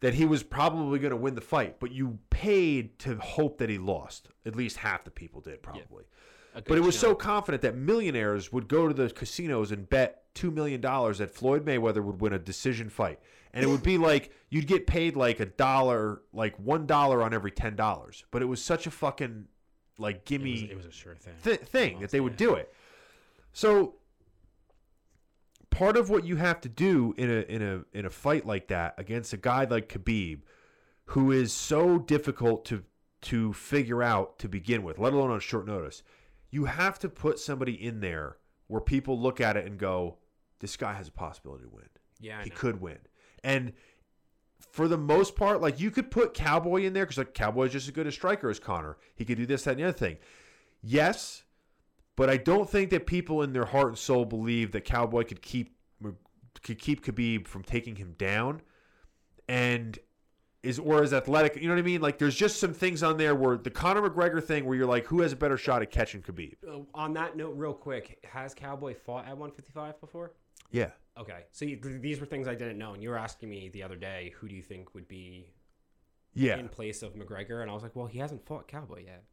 that 0.00 0.14
he 0.14 0.24
was 0.24 0.42
probably 0.42 0.98
going 0.98 1.10
to 1.10 1.16
win 1.16 1.34
the 1.34 1.40
fight, 1.40 1.80
but 1.80 1.90
you 1.92 2.18
paid 2.30 2.98
to 3.00 3.16
hope 3.16 3.58
that 3.58 3.68
he 3.68 3.78
lost. 3.78 4.28
At 4.46 4.54
least 4.54 4.76
half 4.78 5.04
the 5.04 5.10
people 5.10 5.40
did, 5.40 5.62
probably. 5.62 6.04
A 6.54 6.62
But 6.62 6.78
it 6.78 6.82
was 6.82 6.98
so 6.98 7.14
confident 7.14 7.62
that 7.62 7.76
millionaires 7.76 8.52
would 8.52 8.68
go 8.68 8.88
to 8.88 8.94
the 8.94 9.10
casinos 9.10 9.72
and 9.72 9.88
bet 9.88 10.22
$2 10.34 10.52
million 10.52 10.80
that 10.80 11.30
Floyd 11.32 11.64
Mayweather 11.64 12.02
would 12.02 12.20
win 12.20 12.32
a 12.32 12.38
decision 12.38 12.88
fight. 12.90 13.18
And 13.52 13.64
it 13.64 13.68
would 13.68 13.82
be 13.82 13.98
like 13.98 14.30
you'd 14.50 14.66
get 14.66 14.86
paid 14.86 15.16
like 15.16 15.40
a 15.40 15.46
dollar, 15.46 16.22
like 16.32 16.62
$1 16.62 17.24
on 17.24 17.34
every 17.34 17.50
$10. 17.50 18.22
But 18.30 18.42
it 18.42 18.44
was 18.44 18.62
such 18.64 18.86
a 18.86 18.90
fucking 18.90 19.46
like 19.98 20.24
gimme 20.24 20.52
was, 20.52 20.62
it 20.62 20.76
was 20.76 20.86
a 20.86 20.92
sure 20.92 21.16
thing. 21.16 21.34
th- 21.42 21.60
thing 21.60 21.98
that 22.00 22.10
they 22.10 22.20
would 22.20 22.34
Yeah. 22.34 22.46
do 22.46 22.54
it. 22.54 22.72
So 23.52 23.96
part 25.70 25.96
of 25.96 26.10
what 26.10 26.24
you 26.24 26.36
have 26.36 26.60
to 26.62 26.68
do 26.68 27.14
in 27.16 27.30
a 27.30 27.40
in 27.42 27.62
a 27.62 27.84
in 27.96 28.06
a 28.06 28.10
fight 28.10 28.46
like 28.46 28.68
that 28.68 28.94
against 28.98 29.32
a 29.32 29.36
guy 29.36 29.64
like 29.64 29.88
Khabib, 29.88 30.40
who 31.06 31.32
is 31.32 31.52
so 31.52 31.98
difficult 31.98 32.64
to 32.66 32.84
to 33.22 33.52
figure 33.52 34.02
out 34.02 34.38
to 34.38 34.48
begin 34.48 34.82
with, 34.82 34.98
let 34.98 35.12
alone 35.12 35.30
on 35.30 35.40
short 35.40 35.66
notice, 35.66 36.02
you 36.50 36.66
have 36.66 36.98
to 37.00 37.08
put 37.08 37.38
somebody 37.38 37.72
in 37.74 38.00
there 38.00 38.36
where 38.68 38.80
people 38.80 39.18
look 39.18 39.40
at 39.40 39.56
it 39.56 39.66
and 39.66 39.78
go, 39.78 40.18
"This 40.60 40.76
guy 40.76 40.92
has 40.94 41.08
a 41.08 41.12
possibility 41.12 41.64
to 41.64 41.70
win. 41.70 41.88
Yeah, 42.20 42.38
I 42.40 42.44
he 42.44 42.50
know. 42.50 42.56
could 42.56 42.80
win." 42.80 42.98
And 43.42 43.72
for 44.58 44.88
the 44.88 44.98
most 44.98 45.36
part, 45.36 45.60
like 45.60 45.80
you 45.80 45.90
could 45.90 46.10
put 46.10 46.34
Cowboy 46.34 46.82
in 46.82 46.92
there 46.92 47.04
because 47.04 47.18
like 47.18 47.38
is 47.38 47.72
just 47.72 47.88
as 47.88 47.90
good 47.90 48.06
a 48.06 48.12
striker 48.12 48.50
as 48.50 48.58
Conor. 48.58 48.96
He 49.14 49.24
could 49.24 49.36
do 49.36 49.46
this, 49.46 49.64
that, 49.64 49.72
and 49.72 49.80
the 49.80 49.84
other 49.84 49.92
thing. 49.92 50.18
Yes, 50.82 51.44
but 52.18 52.28
I 52.28 52.36
don't 52.36 52.68
think 52.68 52.90
that 52.90 53.06
people 53.06 53.42
in 53.42 53.52
their 53.52 53.64
heart 53.64 53.88
and 53.88 53.98
soul 53.98 54.26
believe 54.26 54.72
that 54.72 54.84
Cowboy 54.84 55.24
could 55.24 55.40
keep 55.40 55.74
could 56.62 56.78
keep 56.80 57.06
Khabib 57.06 57.46
from 57.46 57.62
taking 57.62 57.96
him 57.96 58.16
down, 58.18 58.60
and 59.48 59.98
is 60.62 60.78
or 60.78 61.02
is 61.02 61.14
athletic. 61.14 61.56
You 61.56 61.68
know 61.68 61.74
what 61.74 61.80
I 61.80 61.82
mean? 61.82 62.00
Like 62.00 62.18
there's 62.18 62.34
just 62.34 62.58
some 62.58 62.74
things 62.74 63.02
on 63.02 63.16
there 63.16 63.34
where 63.34 63.56
the 63.56 63.70
Conor 63.70 64.10
McGregor 64.10 64.42
thing, 64.42 64.66
where 64.66 64.76
you're 64.76 64.86
like, 64.86 65.06
who 65.06 65.22
has 65.22 65.32
a 65.32 65.36
better 65.36 65.56
shot 65.56 65.80
at 65.80 65.90
catching 65.90 66.20
Khabib? 66.20 66.56
Uh, 66.68 66.80
on 66.92 67.14
that 67.14 67.36
note, 67.36 67.54
real 67.56 67.72
quick, 67.72 68.18
has 68.28 68.52
Cowboy 68.52 68.94
fought 68.94 69.24
at 69.24 69.38
155 69.38 70.00
before? 70.00 70.32
Yeah, 70.72 70.90
Okay, 71.18 71.46
so 71.50 71.64
you, 71.64 71.76
th- 71.76 72.00
these 72.00 72.20
were 72.20 72.26
things 72.26 72.46
I 72.46 72.54
didn't 72.54 72.78
know, 72.78 72.94
and 72.94 73.02
you 73.02 73.08
were 73.08 73.18
asking 73.18 73.50
me 73.50 73.68
the 73.70 73.82
other 73.82 73.96
day, 73.96 74.32
who 74.38 74.48
do 74.48 74.54
you 74.54 74.62
think 74.62 74.94
would 74.94 75.08
be 75.08 75.48
yeah. 76.32 76.56
in 76.56 76.68
place 76.68 77.02
of 77.02 77.14
McGregor? 77.14 77.60
And 77.60 77.70
I 77.70 77.74
was 77.74 77.82
like, 77.82 77.96
well, 77.96 78.06
he 78.06 78.20
hasn't 78.20 78.46
fought 78.46 78.68
Cowboy 78.68 79.04
yet. 79.04 79.24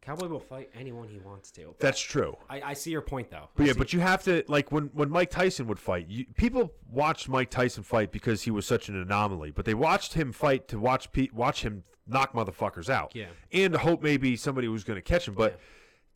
Cowboy 0.00 0.28
will 0.28 0.40
fight 0.40 0.70
anyone 0.78 1.08
he 1.08 1.18
wants 1.18 1.50
to. 1.52 1.74
That's 1.80 2.00
true. 2.00 2.36
I, 2.48 2.60
I 2.62 2.72
see 2.74 2.90
your 2.90 3.02
point 3.02 3.30
though. 3.30 3.48
But 3.54 3.64
I 3.64 3.66
yeah, 3.66 3.72
see- 3.72 3.78
but 3.78 3.92
you 3.92 4.00
have 4.00 4.22
to 4.24 4.42
like 4.48 4.72
when 4.72 4.84
when 4.94 5.10
Mike 5.10 5.30
Tyson 5.30 5.66
would 5.66 5.78
fight. 5.78 6.06
You, 6.08 6.24
people 6.36 6.72
watched 6.90 7.28
Mike 7.28 7.50
Tyson 7.50 7.82
fight 7.82 8.10
because 8.12 8.42
he 8.42 8.50
was 8.50 8.66
such 8.66 8.88
an 8.88 8.96
anomaly, 9.00 9.50
but 9.50 9.64
they 9.64 9.74
watched 9.74 10.14
him 10.14 10.32
fight 10.32 10.66
to 10.68 10.78
watch 10.78 11.12
pe- 11.12 11.28
watch 11.34 11.62
him 11.62 11.84
knock 12.06 12.32
motherfuckers 12.32 12.88
out. 12.88 13.12
Yeah. 13.14 13.26
and 13.52 13.74
to 13.74 13.78
hope 13.78 14.02
maybe 14.02 14.34
somebody 14.36 14.66
was 14.68 14.82
going 14.84 14.96
to 14.96 15.02
catch 15.02 15.28
him. 15.28 15.34
But 15.34 15.60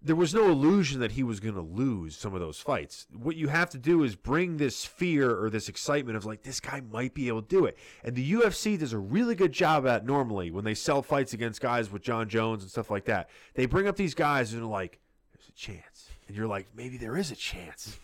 there 0.05 0.17
was 0.17 0.35
no 0.35 0.51
illusion 0.51 1.01
that 1.01 1.13
he 1.13 1.23
was 1.23 1.39
going 1.39 1.55
to 1.55 1.61
lose 1.61 2.17
some 2.17 2.35
of 2.35 2.41
those 2.41 2.59
fights. 2.59 3.07
What 3.13 3.37
you 3.37 3.49
have 3.49 3.71
to 3.71 3.79
do 3.79 4.03
is 4.03 4.17
bring 4.17 4.57
this 4.57 4.85
fear 4.85 5.31
or 5.41 5.49
this 5.49 5.69
excitement 5.69 6.17
of 6.17 6.25
like 6.25 6.43
this 6.43 6.59
guy 6.61 6.83
might 6.91 7.15
be 7.15 7.29
able 7.29 7.43
to 7.43 7.49
do 7.49 7.67
it. 7.67 7.79
And 8.03 8.17
the 8.17 8.33
UFC 8.33 8.79
does 8.79 8.93
a 8.93 8.99
really 8.99 9.35
good 9.35 9.53
job 9.53 9.87
at 9.87 10.05
normally 10.05 10.51
when 10.51 10.65
they 10.65 10.75
sell 10.75 11.03
fights 11.03 11.33
against 11.33 11.61
guys 11.61 11.91
with 11.91 12.03
Jon 12.03 12.29
Jones 12.29 12.63
and 12.63 12.71
stuff 12.71 12.91
like 12.91 13.05
that. 13.05 13.31
They 13.55 13.67
bring 13.67 13.87
up 13.87 13.97
these 13.97 14.15
guys 14.15 14.53
and 14.53 14.63
they're 14.63 14.69
like, 14.69 14.99
"There's 15.33 15.49
a 15.49 15.53
chance," 15.53 16.09
and 16.27 16.37
you're 16.37 16.49
like, 16.49 16.67
"Maybe 16.75 16.97
there 16.97 17.17
is 17.17 17.31
a 17.31 17.37
chance." 17.37 17.97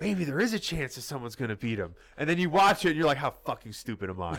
Maybe 0.00 0.24
there 0.24 0.40
is 0.40 0.54
a 0.54 0.58
chance 0.58 0.94
that 0.94 1.02
someone's 1.02 1.36
going 1.36 1.50
to 1.50 1.56
beat 1.56 1.78
him. 1.78 1.94
And 2.16 2.28
then 2.28 2.38
you 2.38 2.48
watch 2.48 2.86
it 2.86 2.88
and 2.88 2.96
you're 2.96 3.06
like, 3.06 3.18
how 3.18 3.32
fucking 3.32 3.74
stupid 3.74 4.08
am 4.08 4.22
I? 4.22 4.38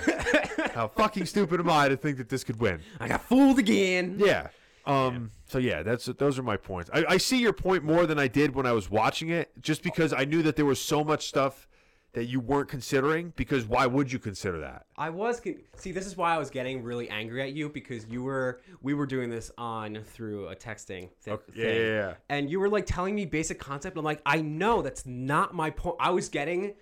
how 0.73 0.87
fucking 0.87 1.27
stupid 1.27 1.59
am 1.59 1.69
I 1.69 1.87
to 1.87 1.95
think 1.95 2.17
that 2.17 2.29
this 2.29 2.43
could 2.43 2.59
win? 2.59 2.79
I 2.99 3.07
got 3.07 3.21
fooled 3.21 3.59
again. 3.59 4.15
Yeah. 4.17 4.47
Um. 4.85 5.31
So 5.45 5.57
yeah, 5.57 5.83
that's 5.83 6.05
those 6.05 6.39
are 6.39 6.43
my 6.43 6.57
points. 6.57 6.89
I, 6.93 7.05
I 7.09 7.17
see 7.17 7.39
your 7.39 7.53
point 7.53 7.83
more 7.83 8.05
than 8.05 8.17
I 8.19 8.27
did 8.27 8.55
when 8.55 8.65
I 8.65 8.71
was 8.71 8.89
watching 8.89 9.29
it, 9.29 9.51
just 9.61 9.83
because 9.83 10.13
I 10.13 10.25
knew 10.25 10.41
that 10.43 10.55
there 10.55 10.65
was 10.65 10.81
so 10.81 11.03
much 11.03 11.27
stuff 11.27 11.67
that 12.13 12.25
you 12.25 12.39
weren't 12.41 12.67
considering. 12.67 13.31
Because 13.35 13.65
why 13.65 13.85
would 13.85 14.11
you 14.11 14.19
consider 14.19 14.59
that? 14.59 14.85
I 14.97 15.09
was 15.09 15.39
con- 15.39 15.57
see. 15.75 15.91
This 15.91 16.05
is 16.05 16.17
why 16.17 16.33
I 16.35 16.37
was 16.37 16.49
getting 16.49 16.83
really 16.83 17.09
angry 17.09 17.41
at 17.41 17.53
you 17.53 17.69
because 17.69 18.05
you 18.07 18.23
were 18.23 18.61
we 18.81 18.93
were 18.93 19.05
doing 19.05 19.29
this 19.29 19.51
on 19.57 20.03
through 20.05 20.47
a 20.47 20.55
texting 20.55 21.09
thi- 21.21 21.31
Okay, 21.31 21.51
thing, 21.53 21.63
yeah, 21.65 21.73
yeah, 21.73 21.93
yeah. 22.07 22.13
and 22.29 22.49
you 22.49 22.59
were 22.59 22.69
like 22.69 22.85
telling 22.85 23.13
me 23.15 23.25
basic 23.25 23.59
concept. 23.59 23.97
I'm 23.97 24.03
like, 24.03 24.21
I 24.25 24.41
know 24.41 24.81
that's 24.81 25.05
not 25.05 25.53
my 25.53 25.69
point. 25.69 25.97
I 25.99 26.09
was 26.11 26.27
getting 26.29 26.73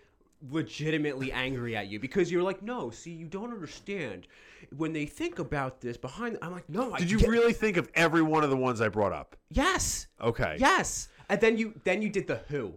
legitimately 0.50 1.32
angry 1.32 1.76
at 1.76 1.88
you 1.88 2.00
because 2.00 2.32
you're 2.32 2.44
like, 2.44 2.62
no, 2.62 2.90
see, 2.90 3.12
you 3.12 3.28
don't 3.28 3.52
understand 3.52 4.28
when 4.76 4.94
they 4.94 5.06
think 5.06 5.40
about 5.40 5.82
this 5.82 5.98
behind. 5.98 6.38
I'm 6.42 6.52
like, 6.52 6.70
no, 6.70 6.94
I 6.94 7.00
Did 7.00 7.12
you 7.12 7.20
get- 7.20 7.30
really 7.30 7.54
think 7.54 7.78
of 7.78 7.90
every 7.96 8.22
one 8.22 8.44
of 8.44 8.50
the 8.50 8.58
ones 8.58 8.82
I 8.82 8.88
brought 8.90 9.14
up? 9.14 9.36
Yes, 9.50 10.08
Okay. 10.22 10.58
yes. 10.60 11.10
And 11.30 11.40
then 11.42 11.58
you 11.58 11.80
then 11.84 12.02
you 12.02 12.10
did 12.10 12.28
the 12.28 12.38
who. 12.48 12.74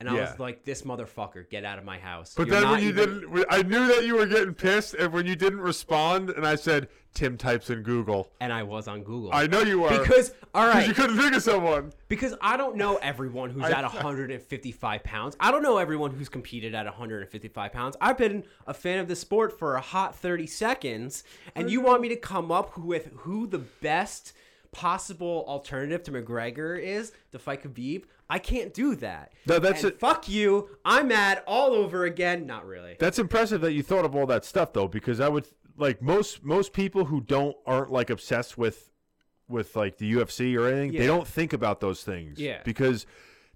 And 0.00 0.08
I 0.08 0.14
Yeah. 0.16 0.30
was 0.30 0.40
like, 0.40 0.64
"This 0.64 0.80
motherfucker, 0.82 1.48
get 1.50 1.62
out 1.66 1.78
of 1.78 1.84
my 1.84 1.98
house!" 1.98 2.32
But 2.34 2.46
You're 2.46 2.58
then 2.60 2.70
when 2.70 2.82
you 2.82 2.88
even- 2.88 3.20
didn't, 3.20 3.46
I 3.50 3.60
knew 3.62 3.86
that 3.88 4.04
you 4.06 4.16
were 4.16 4.24
getting 4.24 4.54
pissed, 4.54 4.94
and 4.94 5.12
when 5.12 5.26
you 5.26 5.36
didn't 5.36 5.60
respond, 5.60 6.30
and 6.30 6.46
I 6.46 6.54
said, 6.54 6.88
"Tim 7.12 7.36
types 7.36 7.68
in 7.68 7.82
Google." 7.82 8.32
and 8.40 8.50
I 8.50 8.62
was 8.62 8.88
on 8.88 9.02
Google 9.02 9.30
I 9.34 9.46
know 9.46 9.60
you 9.60 9.84
are 9.84 9.98
because 9.98 10.32
all 10.54 10.66
right, 10.66 10.88
you 10.88 10.94
couldn't 10.94 11.18
think 11.18 11.34
of 11.34 11.42
someone. 11.42 11.92
Because 12.08 12.34
I 12.40 12.56
don't 12.56 12.76
know 12.76 12.96
everyone 12.96 13.50
who's 13.50 13.64
I- 13.64 13.72
at 13.72 13.84
155 13.92 15.04
pounds. 15.04 15.36
I 15.38 15.50
don't 15.50 15.62
know 15.62 15.76
everyone 15.76 16.12
who's 16.12 16.30
competed 16.30 16.74
at 16.74 16.86
155 16.86 17.70
pounds. 17.70 17.94
I've 18.00 18.16
been 18.16 18.44
a 18.66 18.72
fan 18.72 19.00
of 19.00 19.06
the 19.08 19.16
sport 19.16 19.58
for 19.58 19.74
a 19.76 19.80
hot 19.82 20.16
30 20.16 20.46
seconds, 20.46 21.24
and 21.54 21.70
you 21.70 21.82
want 21.82 22.00
me 22.00 22.08
to 22.08 22.16
come 22.16 22.50
up 22.50 22.78
with 22.78 23.10
who 23.18 23.46
the 23.46 23.58
best 23.58 24.32
possible 24.72 25.44
alternative 25.48 26.02
to 26.04 26.12
McGregor 26.12 26.80
is 26.80 27.12
to 27.32 27.38
fight 27.38 27.62
Khabib? 27.64 28.04
I 28.30 28.38
can't 28.38 28.72
do 28.72 28.94
that. 28.96 29.32
No, 29.44 29.58
that's 29.58 29.82
And 29.82 29.92
it. 29.92 30.00
Fuck 30.00 30.28
you. 30.28 30.70
I'm 30.84 31.08
mad 31.08 31.42
all 31.46 31.72
over 31.72 32.04
again. 32.04 32.46
Not 32.46 32.64
really. 32.64 32.96
That's 32.98 33.18
impressive 33.18 33.60
that 33.62 33.72
you 33.72 33.82
thought 33.82 34.04
of 34.04 34.14
all 34.14 34.26
that 34.26 34.44
stuff 34.44 34.72
though, 34.72 34.88
because 34.88 35.18
I 35.20 35.28
would 35.28 35.48
like 35.76 36.00
most 36.00 36.44
most 36.44 36.72
people 36.72 37.06
who 37.06 37.20
don't 37.20 37.56
aren't 37.66 37.90
like 37.90 38.08
obsessed 38.08 38.56
with 38.56 38.90
with 39.48 39.74
like 39.74 39.98
the 39.98 40.12
UFC 40.12 40.56
or 40.56 40.68
anything. 40.68 40.92
Yeah. 40.92 41.00
They 41.00 41.06
don't 41.06 41.26
think 41.26 41.52
about 41.52 41.80
those 41.80 42.04
things. 42.04 42.38
Yeah. 42.38 42.60
because 42.64 43.04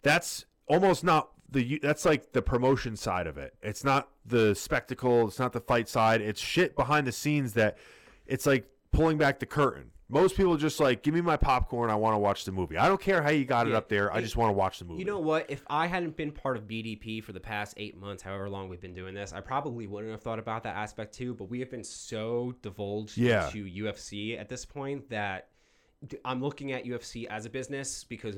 that's 0.02 0.44
almost 0.66 1.04
not 1.04 1.30
the 1.48 1.78
that's 1.80 2.04
like 2.04 2.32
the 2.32 2.42
promotion 2.42 2.96
side 2.96 3.26
of 3.26 3.38
it. 3.38 3.54
It's 3.62 3.84
not 3.84 4.08
the 4.26 4.54
spectacle. 4.54 5.28
It's 5.28 5.38
not 5.38 5.52
the 5.52 5.60
fight 5.60 5.88
side. 5.88 6.20
It's 6.20 6.40
shit 6.40 6.74
behind 6.74 7.06
the 7.06 7.12
scenes 7.12 7.52
that 7.54 7.78
it's 8.26 8.44
like 8.44 8.68
pulling 8.92 9.18
back 9.18 9.38
the 9.38 9.46
curtain. 9.46 9.92
Most 10.10 10.36
people 10.36 10.56
just 10.58 10.80
like 10.80 11.02
give 11.02 11.14
me 11.14 11.22
my 11.22 11.36
popcorn. 11.36 11.88
I 11.90 11.94
want 11.94 12.14
to 12.14 12.18
watch 12.18 12.44
the 12.44 12.52
movie. 12.52 12.76
I 12.76 12.88
don't 12.88 13.00
care 13.00 13.22
how 13.22 13.30
you 13.30 13.44
got 13.46 13.66
it 13.66 13.74
up 13.74 13.88
there. 13.88 14.12
I 14.12 14.20
just 14.20 14.36
want 14.36 14.50
to 14.50 14.52
watch 14.52 14.78
the 14.78 14.84
movie. 14.84 14.98
You 14.98 15.06
know 15.06 15.18
what? 15.18 15.46
If 15.50 15.62
I 15.68 15.86
hadn't 15.86 16.14
been 16.16 16.30
part 16.30 16.56
of 16.58 16.64
BDP 16.68 17.22
for 17.24 17.32
the 17.32 17.40
past 17.40 17.74
eight 17.78 17.96
months, 17.96 18.22
however 18.22 18.48
long 18.50 18.68
we've 18.68 18.80
been 18.82 18.92
doing 18.94 19.14
this, 19.14 19.32
I 19.32 19.40
probably 19.40 19.86
wouldn't 19.86 20.12
have 20.12 20.20
thought 20.22 20.38
about 20.38 20.62
that 20.64 20.76
aspect 20.76 21.14
too. 21.14 21.32
But 21.34 21.44
we 21.48 21.58
have 21.60 21.70
been 21.70 21.84
so 21.84 22.54
divulged 22.60 23.16
Yeah. 23.16 23.46
into 23.46 23.64
UFC 23.64 24.38
at 24.38 24.48
this 24.50 24.66
point 24.66 25.08
that 25.08 25.48
I'm 26.24 26.42
looking 26.42 26.72
at 26.72 26.84
UFC 26.84 27.26
as 27.26 27.46
a 27.46 27.50
business 27.50 28.04
because 28.04 28.36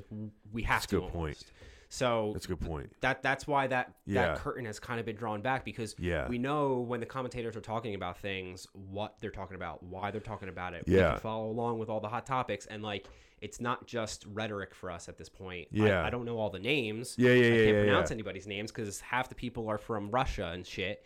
we 0.53 0.63
have 0.63 0.83
That's 0.83 0.85
a 0.93 0.97
to. 0.97 1.01
good 1.01 1.11
point. 1.13 1.45
So 1.89 2.31
that's 2.33 2.47
a 2.47 2.49
good 2.49 2.61
point. 2.61 2.91
that 3.01 3.23
that's 3.23 3.47
why 3.47 3.67
that 3.69 3.93
Yeah. 4.07 4.27
that 4.29 4.39
curtain 4.39 4.65
has 4.65 4.79
kind 4.81 4.99
of 4.99 5.07
been 5.07 5.17
drawn 5.17 5.41
back 5.43 5.65
because 5.65 5.95
Yeah. 5.99 6.27
we 6.29 6.39
know 6.39 6.81
when 6.81 7.01
the 7.01 7.07
commentators 7.07 7.57
are 7.57 7.61
talking 7.61 7.95
about 7.95 8.19
things 8.19 8.67
what 8.73 9.15
they're 9.21 9.31
talking 9.31 9.55
about 9.57 9.83
why 9.83 10.11
they're 10.11 10.21
talking 10.21 10.49
about 10.49 10.75
it 10.75 10.85
we 10.87 10.97
Yeah. 10.97 11.13
can 11.13 11.21
follow 11.21 11.49
along 11.49 11.79
with 11.79 11.89
all 11.89 12.01
the 12.01 12.09
hot 12.09 12.27
topics 12.27 12.67
and 12.67 12.83
like 12.83 13.07
it's 13.41 13.61
not 13.61 13.87
just 13.87 14.25
rhetoric 14.27 14.75
for 14.75 14.91
us 14.91 15.09
at 15.09 15.17
this 15.17 15.29
point 15.29 15.69
Yeah. 15.71 16.03
I, 16.03 16.09
I 16.09 16.11
don't 16.11 16.25
know 16.25 16.39
all 16.39 16.51
the 16.51 16.59
names 16.59 17.15
Yeah, 17.19 17.31
yeah, 17.31 17.35
I 17.35 17.37
yeah, 17.37 17.65
can't 17.65 17.77
yeah, 17.77 17.83
pronounce 17.85 18.11
yeah. 18.11 18.15
anybody's 18.15 18.47
names 18.47 18.73
because 18.73 19.01
half 19.01 19.29
the 19.29 19.35
people 19.37 19.69
are 19.69 19.79
from 19.79 20.11
Russia 20.11 20.47
and 20.53 20.67
shit 20.67 21.05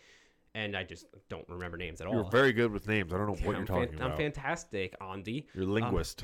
and 0.55 0.75
I 0.75 0.83
just 0.83 1.05
don't 1.29 1.47
remember 1.47 1.77
names 1.77 2.01
at 2.01 2.07
all 2.07 2.13
You're 2.15 2.23
very 2.31 2.51
good 2.53 2.71
with 2.71 2.87
names. 2.87 3.13
I 3.13 3.17
don't 3.17 3.27
know 3.27 3.45
what 3.47 3.55
I'm, 3.55 3.65
you're 3.65 3.85
fan- 3.87 3.95
about. 3.95 4.11
I'm 4.11 4.17
fantastic 4.17 4.95
Andy 4.99 5.47
You're 5.53 5.63
a 5.63 5.67
um, 5.67 5.73
linguist, 5.73 6.23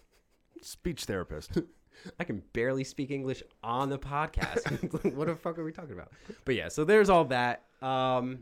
speech 0.62 1.04
therapist. 1.04 1.58
I 2.18 2.24
can 2.24 2.42
barely 2.52 2.84
speak 2.84 3.10
English 3.10 3.42
on 3.62 3.88
the 3.88 3.98
podcast. 3.98 5.14
what 5.14 5.26
the 5.26 5.36
fuck 5.36 5.58
are 5.58 5.64
we 5.64 5.72
talking 5.72 5.92
about? 5.92 6.10
But 6.44 6.54
yeah, 6.54 6.68
so 6.68 6.84
there's 6.84 7.10
all 7.10 7.24
that. 7.26 7.64
Um, 7.82 8.40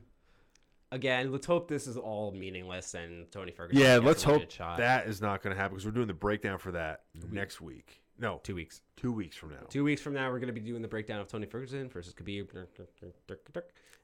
again, 0.92 1.32
let's 1.32 1.46
hope 1.46 1.68
this 1.68 1.86
is 1.86 1.96
all 1.96 2.32
meaningless 2.32 2.94
and 2.94 3.30
Tony 3.30 3.52
Ferguson. 3.52 3.82
yeah, 3.82 3.96
let's 3.98 4.22
hope 4.22 4.50
shot. 4.50 4.78
that 4.78 5.06
is 5.06 5.20
not 5.20 5.42
going 5.42 5.54
to 5.54 5.60
happen 5.60 5.74
because 5.74 5.86
we're 5.86 5.92
doing 5.92 6.06
the 6.06 6.14
breakdown 6.14 6.58
for 6.58 6.72
that 6.72 7.02
next 7.30 7.60
week. 7.60 8.00
No, 8.18 8.40
two 8.42 8.54
weeks. 8.54 8.80
two 8.96 9.12
weeks 9.12 9.36
from 9.36 9.50
now. 9.50 9.66
Two 9.68 9.84
weeks 9.84 10.00
from 10.00 10.14
now, 10.14 10.30
we're 10.30 10.38
going 10.38 10.54
to 10.54 10.58
be 10.58 10.60
doing 10.60 10.80
the 10.80 10.88
breakdown 10.88 11.20
of 11.20 11.28
Tony 11.28 11.46
Ferguson 11.46 11.88
versus 11.90 12.14
Khabib. 12.14 12.48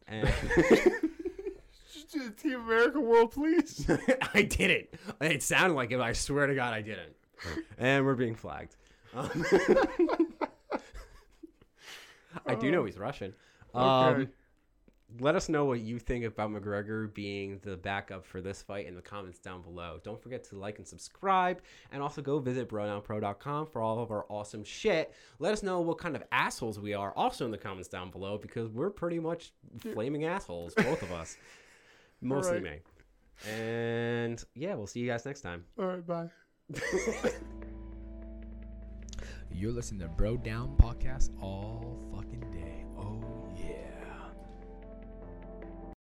And 0.06 0.28
Just 1.92 2.10
do 2.10 2.24
the 2.24 2.30
Team 2.30 2.60
America 2.60 3.00
World, 3.00 3.32
please. 3.32 3.86
I 4.34 4.42
didn't. 4.42 4.88
It 5.20 5.42
sounded 5.42 5.74
like 5.74 5.92
it. 5.92 5.98
but 5.98 6.04
I 6.04 6.12
swear 6.12 6.46
to 6.46 6.54
God, 6.54 6.72
I 6.72 6.80
didn't. 6.80 7.14
and 7.78 8.04
we're 8.04 8.14
being 8.14 8.34
flagged. 8.34 8.76
Um, 9.14 9.44
I 12.46 12.54
do 12.54 12.70
know 12.70 12.84
he's 12.84 12.98
Russian. 12.98 13.34
Um, 13.74 13.82
Okay. 13.84 14.30
let 15.20 15.36
us 15.36 15.50
know 15.50 15.66
what 15.66 15.80
you 15.80 15.98
think 15.98 16.24
about 16.24 16.50
McGregor 16.50 17.12
being 17.12 17.60
the 17.62 17.76
backup 17.76 18.24
for 18.24 18.40
this 18.40 18.62
fight 18.62 18.86
in 18.86 18.94
the 18.94 19.02
comments 19.02 19.38
down 19.38 19.60
below. 19.60 20.00
Don't 20.02 20.20
forget 20.22 20.42
to 20.44 20.56
like 20.58 20.78
and 20.78 20.88
subscribe, 20.88 21.60
and 21.92 22.02
also 22.02 22.22
go 22.22 22.38
visit 22.38 22.68
brodownpro.com 22.70 23.66
for 23.66 23.82
all 23.82 23.98
of 24.00 24.10
our 24.10 24.24
awesome 24.30 24.64
shit. 24.64 25.12
Let 25.38 25.52
us 25.52 25.62
know 25.62 25.80
what 25.82 25.98
kind 25.98 26.16
of 26.16 26.22
assholes 26.32 26.80
we 26.80 26.94
are 26.94 27.12
also 27.14 27.44
in 27.44 27.50
the 27.50 27.58
comments 27.58 27.88
down 27.88 28.10
below 28.10 28.38
because 28.38 28.70
we're 28.70 28.90
pretty 28.90 29.18
much 29.18 29.52
flaming 29.92 30.24
assholes, 30.24 30.72
both 30.74 31.02
of 31.02 31.12
us. 31.12 31.36
Mostly 32.22 32.58
Alright. 32.58 32.82
me. 33.44 33.52
And 33.52 34.42
yeah, 34.54 34.74
we'll 34.74 34.86
see 34.86 35.00
you 35.00 35.08
guys 35.08 35.26
next 35.26 35.42
time. 35.42 35.64
All 35.78 35.84
right, 35.86 36.06
bye. 36.06 36.30
You're 39.54 39.72
listening 39.72 40.00
to 40.00 40.08
Bro 40.08 40.38
Down 40.38 40.74
Podcast 40.76 41.30
all 41.40 41.98
fucking 42.12 42.40
day. 42.52 42.71